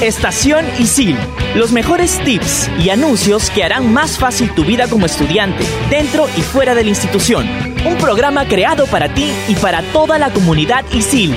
Estación 0.01 0.65
Isil, 0.79 1.15
los 1.55 1.73
mejores 1.73 2.19
tips 2.25 2.71
y 2.83 2.89
anuncios 2.89 3.51
que 3.51 3.63
harán 3.63 3.93
más 3.93 4.19
fácil 4.19 4.51
tu 4.55 4.65
vida 4.65 4.89
como 4.89 5.05
estudiante, 5.05 5.63
dentro 5.91 6.27
y 6.39 6.41
fuera 6.41 6.75
de 6.75 6.85
la 6.85 6.89
institución. 6.89 7.47
Un 7.87 7.97
programa 7.99 8.49
creado 8.49 8.87
para 8.87 9.13
ti 9.13 9.31
y 9.47 9.55
para 9.57 9.83
toda 9.93 10.19
la 10.19 10.33
comunidad 10.33 10.85
Isil. 10.93 11.35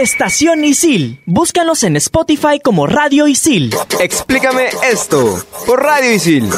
Estación 0.00 0.64
Isil, 0.64 1.20
búscanos 1.26 1.84
en 1.84 1.94
Spotify 1.96 2.58
como 2.58 2.86
Radio 2.86 3.28
Isil. 3.28 3.76
Explícame 4.00 4.70
esto 4.90 5.44
por 5.66 5.82
Radio 5.82 6.10
Isil. 6.10 6.48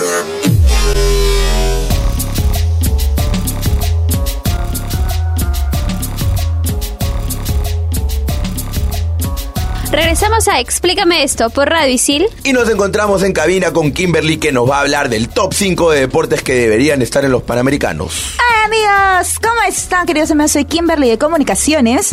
Regresamos 9.90 10.46
a 10.46 10.60
Explícame 10.60 11.24
esto 11.24 11.50
por 11.50 11.68
Radio 11.68 11.92
Isil. 11.92 12.28
Y 12.44 12.52
nos 12.52 12.68
encontramos 12.68 13.24
en 13.24 13.32
cabina 13.32 13.72
con 13.72 13.90
Kimberly 13.90 14.36
que 14.36 14.52
nos 14.52 14.70
va 14.70 14.76
a 14.76 14.80
hablar 14.82 15.08
del 15.08 15.28
top 15.28 15.52
5 15.52 15.90
de 15.90 15.98
deportes 15.98 16.44
que 16.44 16.54
deberían 16.54 17.02
estar 17.02 17.24
en 17.24 17.32
los 17.32 17.42
Panamericanos. 17.42 18.36
Hola 18.64 18.76
amigos, 18.76 19.38
¿cómo 19.40 19.60
están 19.66 20.06
queridos 20.06 20.30
amigos? 20.30 20.52
Soy 20.52 20.64
Kimberly 20.64 21.08
de 21.08 21.18
Comunicaciones. 21.18 22.10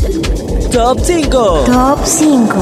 Top 0.72 1.00
5. 1.00 1.64
Top 1.66 2.00
5. 2.04 2.56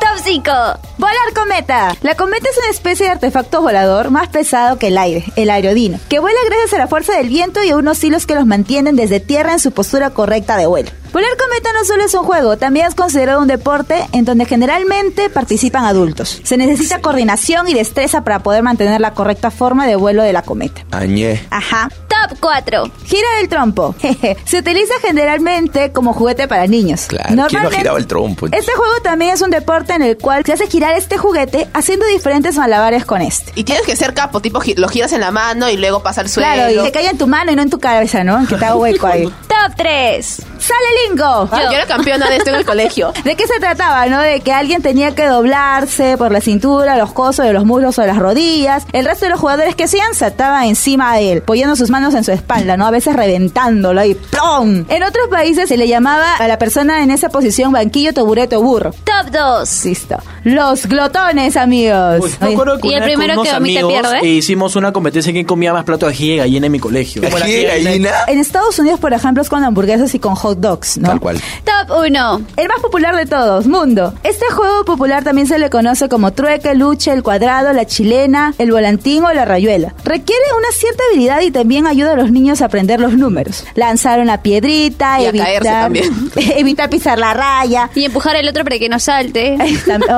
Top 0.00 0.18
5. 0.22 0.52
Volar 0.98 1.32
cometa. 1.34 1.96
La 2.02 2.14
cometa 2.14 2.48
es 2.48 2.56
una 2.58 2.70
especie 2.70 3.06
de 3.06 3.12
artefacto 3.12 3.62
volador 3.62 4.10
más 4.10 4.28
pesado 4.28 4.78
que 4.78 4.88
el 4.88 4.98
aire, 4.98 5.24
el 5.34 5.50
aerodino, 5.50 5.98
que 6.08 6.20
vuela 6.20 6.38
gracias 6.46 6.74
a 6.74 6.78
la 6.78 6.86
fuerza 6.86 7.16
del 7.16 7.28
viento 7.28 7.64
y 7.64 7.70
a 7.70 7.76
unos 7.76 8.04
hilos 8.04 8.26
que 8.26 8.36
los 8.36 8.46
mantienen 8.46 8.94
desde 8.94 9.18
tierra 9.18 9.54
en 9.54 9.60
su 9.60 9.72
postura 9.72 10.10
correcta 10.10 10.56
de 10.56 10.66
vuelo. 10.66 10.90
Volar 11.14 11.30
cometa 11.38 11.70
no 11.72 11.84
solo 11.84 12.04
es 12.04 12.12
un 12.14 12.24
juego, 12.24 12.58
también 12.58 12.86
es 12.86 12.94
considerado 12.96 13.40
un 13.40 13.46
deporte 13.46 14.04
en 14.12 14.24
donde 14.24 14.44
generalmente 14.46 15.30
participan 15.30 15.84
adultos. 15.84 16.40
Se 16.42 16.56
necesita 16.56 17.00
coordinación 17.00 17.68
y 17.68 17.72
destreza 17.74 18.24
para 18.24 18.40
poder 18.40 18.64
mantener 18.64 19.00
la 19.00 19.14
correcta 19.14 19.52
forma 19.52 19.86
de 19.86 19.94
vuelo 19.94 20.24
de 20.24 20.32
la 20.32 20.42
cometa. 20.42 20.82
Añé. 20.90 21.40
Ajá. 21.50 21.88
Top 22.08 22.36
4. 22.40 22.90
Gira 23.04 23.28
del 23.38 23.48
trompo. 23.48 23.94
Jeje. 24.00 24.36
Se 24.44 24.58
utiliza 24.58 24.92
generalmente 25.02 25.92
como 25.92 26.12
juguete 26.14 26.48
para 26.48 26.66
niños. 26.66 27.02
Claro, 27.06 27.26
¿quién 27.28 27.36
no 27.36 27.42
Normalmente- 27.44 27.76
giraba 27.78 27.98
el 27.98 28.06
trompo? 28.08 28.46
Este 28.50 28.72
juego 28.72 28.94
también 29.04 29.32
es 29.34 29.40
un 29.40 29.50
deporte 29.50 29.92
en 29.94 30.02
el 30.02 30.18
cual 30.18 30.44
se 30.44 30.52
hace 30.54 30.66
girar 30.66 30.96
este 30.96 31.16
juguete 31.16 31.68
haciendo 31.74 32.06
diferentes 32.06 32.56
malabares 32.56 33.04
con 33.04 33.22
este. 33.22 33.52
Y 33.54 33.62
tienes 33.62 33.86
que 33.86 33.94
ser 33.94 34.14
capo, 34.14 34.40
tipo 34.40 34.58
gi- 34.60 34.74
lo 34.76 34.88
giras 34.88 35.12
en 35.12 35.20
la 35.20 35.30
mano 35.30 35.70
y 35.70 35.76
luego 35.76 36.02
pasa 36.02 36.22
al 36.22 36.28
suelo. 36.28 36.52
Claro, 36.52 36.72
y 36.72 36.84
se 36.84 36.90
cae 36.90 37.08
en 37.08 37.18
tu 37.18 37.28
mano 37.28 37.52
y 37.52 37.56
no 37.56 37.62
en 37.62 37.70
tu 37.70 37.78
cabeza, 37.78 38.24
¿no? 38.24 38.40
Que 38.48 38.56
te 38.56 38.64
haga 38.64 38.74
hueco 38.76 39.06
ahí. 39.06 39.24
Top 39.48 39.74
3. 39.76 40.42
¡Sale 40.64 41.08
Lingo! 41.08 41.48
Ah, 41.52 41.62
yo 41.64 41.72
era 41.72 41.86
campeona 41.86 42.28
de 42.30 42.36
esto 42.38 42.50
en 42.50 42.56
el 42.56 42.64
colegio. 42.64 43.12
¿De 43.24 43.36
qué 43.36 43.46
se 43.46 43.58
trataba, 43.60 44.06
no? 44.06 44.20
De 44.20 44.40
que 44.40 44.50
alguien 44.52 44.80
tenía 44.80 45.14
que 45.14 45.26
doblarse 45.26 46.16
por 46.16 46.32
la 46.32 46.40
cintura, 46.40 46.96
los 46.96 47.12
cosos 47.12 47.44
de 47.44 47.52
los 47.52 47.64
muslos 47.66 47.98
o 47.98 48.00
de 48.00 48.06
las 48.08 48.16
rodillas. 48.18 48.86
El 48.92 49.04
resto 49.04 49.26
de 49.26 49.30
los 49.32 49.40
jugadores 49.40 49.74
que 49.74 49.84
hacían 49.84 50.14
saltaban 50.14 50.64
encima 50.64 51.16
de 51.16 51.32
él, 51.32 51.38
apoyando 51.42 51.76
sus 51.76 51.90
manos 51.90 52.14
en 52.14 52.24
su 52.24 52.32
espalda, 52.32 52.76
¿no? 52.78 52.86
A 52.86 52.90
veces 52.90 53.14
reventándolo 53.14 54.02
y 54.04 54.14
¡plum! 54.14 54.84
En 54.88 55.02
otros 55.02 55.28
países 55.28 55.68
se 55.68 55.76
le 55.76 55.86
llamaba 55.86 56.36
a 56.36 56.48
la 56.48 56.58
persona 56.58 57.02
en 57.02 57.10
esa 57.10 57.28
posición 57.28 57.70
banquillo, 57.72 58.14
taburete 58.14 58.56
o 58.56 58.62
burro. 58.62 58.92
Top 59.04 59.30
2. 59.32 59.84
Listo. 59.84 60.16
Los 60.44 60.86
glotones, 60.86 61.56
amigos. 61.58 62.20
Uy, 62.22 62.30
me 62.40 62.46
Oye, 62.46 62.54
acuerdo 62.54 62.78
que 62.78 62.88
¿Y 62.88 62.94
el 62.94 63.02
primero 63.02 63.42
que 63.42 63.50
amigos 63.50 63.92
pierde? 63.92 64.18
e 64.20 64.26
hicimos 64.28 64.76
una 64.76 64.92
competencia 64.92 65.28
en 65.30 65.34
quién 65.36 65.46
comía 65.46 65.72
más 65.72 65.84
plato 65.84 66.06
de 66.06 66.12
ají 66.12 66.30
de 66.30 66.36
gallina 66.38 66.66
en 66.66 66.72
mi 66.72 66.78
colegio. 66.80 67.22
¿Ají 67.22 67.32
de 67.32 67.42
ají 67.42 67.52
de 67.82 67.84
gallina? 67.84 68.10
En 68.28 68.38
Estados 68.38 68.78
Unidos, 68.78 68.98
por 69.00 69.12
ejemplo, 69.12 69.42
es 69.42 69.48
con 69.48 69.62
hamburguesas 69.62 70.14
y 70.14 70.18
con 70.18 70.34
hot 70.34 70.53
dogs, 70.60 70.98
¿no? 70.98 71.08
Tal 71.08 71.20
cual. 71.20 71.40
Top 71.64 71.98
1. 71.98 72.42
El 72.56 72.68
más 72.68 72.80
popular 72.80 73.16
de 73.16 73.26
todos, 73.26 73.66
Mundo. 73.66 74.14
Este 74.22 74.46
juego 74.52 74.84
popular 74.84 75.24
también 75.24 75.46
se 75.46 75.58
le 75.58 75.70
conoce 75.70 76.08
como 76.08 76.32
trueque, 76.32 76.74
lucha, 76.74 77.12
el 77.12 77.22
cuadrado, 77.22 77.72
la 77.72 77.86
chilena, 77.86 78.54
el 78.58 78.70
volantín 78.70 79.24
o 79.24 79.32
la 79.32 79.44
rayuela. 79.44 79.94
Requiere 80.04 80.42
una 80.58 80.68
cierta 80.72 81.02
habilidad 81.10 81.40
y 81.40 81.50
también 81.50 81.86
ayuda 81.86 82.12
a 82.12 82.16
los 82.16 82.30
niños 82.30 82.62
a 82.62 82.66
aprender 82.66 83.00
los 83.00 83.14
números. 83.14 83.64
Lanzar 83.74 84.20
una 84.20 84.42
piedrita, 84.42 85.20
Y 85.20 85.26
a 85.26 85.28
evitar, 85.28 85.46
caerse 85.46 85.68
también. 85.68 86.30
evitar 86.56 86.90
pisar 86.90 87.18
la 87.18 87.34
raya. 87.34 87.90
Y 87.94 88.04
empujar 88.04 88.36
al 88.36 88.48
otro 88.48 88.64
para 88.64 88.78
que 88.78 88.88
no 88.88 88.98
salte. 88.98 89.56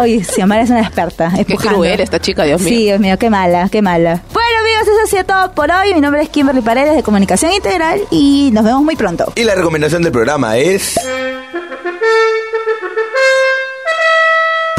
Oye, 0.01 0.25
Xiomara 0.25 0.63
es 0.63 0.71
una 0.71 0.81
experta. 0.81 1.33
Qué 1.47 1.57
cruel 1.57 2.01
esta 2.01 2.21
chica, 2.21 2.45
Dios 2.45 2.61
mío. 2.61 2.69
Sí, 2.69 2.85
Dios 2.85 3.01
mío, 3.01 3.19
qué 3.19 3.31
mala, 3.31 3.69
qué 3.71 3.83
mala. 3.83 4.23
Bueno, 4.47 4.61
amigos, 4.61 4.83
eso 4.83 5.03
ha 5.03 5.07
sido 5.09 5.25
todo 5.25 5.53
por 5.55 5.73
hoy. 5.73 5.93
Mi 5.93 6.01
nombre 6.01 6.23
es 6.23 6.29
Kimberly 6.29 6.61
Paredes 6.61 6.95
de 6.95 7.03
Comunicación 7.03 7.51
Integral 7.51 8.03
y 8.13 8.51
nos 8.53 8.63
vemos 8.63 8.85
muy 8.85 8.95
pronto. 8.95 9.33
Y 9.35 9.43
la 9.43 9.57
recomendación 9.57 10.03
del 10.03 10.13
programa 10.13 10.57
es... 10.57 10.97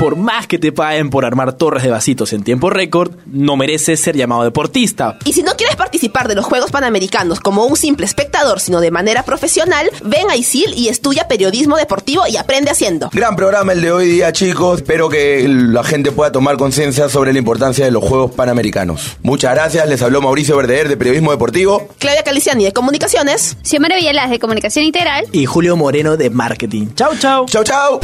Por 0.08 0.16
más 0.16 0.48
que 0.48 0.58
te 0.58 0.72
paguen 0.72 1.10
por 1.10 1.26
armar 1.26 1.52
torres 1.52 1.84
de 1.84 1.90
vasitos 1.90 2.32
en 2.32 2.42
tiempo 2.42 2.70
récord, 2.70 3.12
no 3.26 3.58
mereces 3.58 4.00
ser 4.00 4.16
llamado 4.16 4.46
deportista. 4.46 5.18
Y 5.26 5.34
si 5.34 5.44
no 5.44 5.58
quieres 5.58 5.76
participar 5.76 6.30
de 6.30 6.36
los 6.36 6.46
Juegos 6.46 6.72
Panamericanos 6.72 7.42
como 7.42 7.66
un 7.66 7.76
simple 7.76 8.06
espectador, 8.06 8.62
sino 8.62 8.80
de 8.80 8.90
manera 8.90 9.24
profesional, 9.24 9.90
ven 10.06 10.30
a 10.30 10.38
ISIL 10.38 10.74
y 10.78 10.88
estudia 10.88 11.28
periodismo 11.28 11.76
deportivo 11.76 12.26
y 12.26 12.38
aprende 12.38 12.72
haciendo. 12.72 13.10
Gran 13.12 13.36
programa 13.36 13.74
el 13.74 13.82
de 13.82 13.92
hoy 13.92 14.08
día, 14.08 14.32
chicos. 14.32 14.78
Espero 14.78 15.10
que 15.10 15.46
la 15.46 15.84
gente 15.84 16.14
pueda 16.14 16.32
tomar 16.32 16.56
conciencia 16.56 17.10
sobre 17.10 17.34
la 17.34 17.40
importancia 17.40 17.84
de 17.84 17.92
los 17.92 18.02
Juegos 18.02 18.32
Panamericanos. 18.32 19.18
Muchas 19.24 19.56
gracias. 19.56 19.90
Les 19.90 20.02
habló 20.02 20.22
Mauricio 20.22 20.56
Verdeer 20.56 20.88
de 20.88 20.96
Periodismo 20.96 21.32
Deportivo. 21.32 21.86
Claudia 22.00 22.24
Caliciani 22.24 22.64
de 22.64 22.72
Comunicaciones. 22.72 23.58
Xiomara 23.62 23.98
Villalaz 23.98 24.30
de 24.30 24.40
Comunicación 24.40 24.86
Integral. 24.86 25.26
Y 25.34 25.48
Julio 25.48 25.76
Moreno 25.76 26.16
de 26.16 26.30
Marketing. 26.30 26.94
Chau, 26.96 27.12
chau. 27.20 27.46
Chau, 27.48 27.66
chau. 27.66 28.00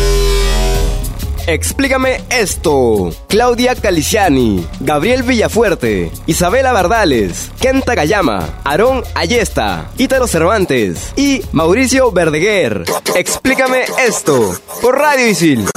Explícame 1.48 2.22
esto. 2.30 3.12
Claudia 3.28 3.76
Caliciani, 3.76 4.66
Gabriel 4.80 5.24
Villafuerte, 5.24 6.10
Isabela 6.26 6.72
Bardales, 6.72 7.52
Kenta 7.60 7.96
Gayama, 7.96 8.62
Aarón 8.64 9.04
Ayesta, 9.14 9.90
Ítalo 9.98 10.28
Cervantes 10.28 11.12
y 11.18 11.42
Mauricio 11.52 12.12
Verdeguer. 12.12 12.86
Explícame 13.16 13.84
esto 14.08 14.58
por 14.82 14.98
Radio 14.98 15.28
Isil. 15.28 15.68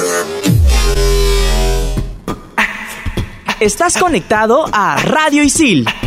Estás 3.59 3.96
conectado 3.98 4.66
a 4.72 4.96
Radio 4.96 5.42
Isil. 5.42 5.85
Radio 5.85 5.92
Isil. 5.92 6.06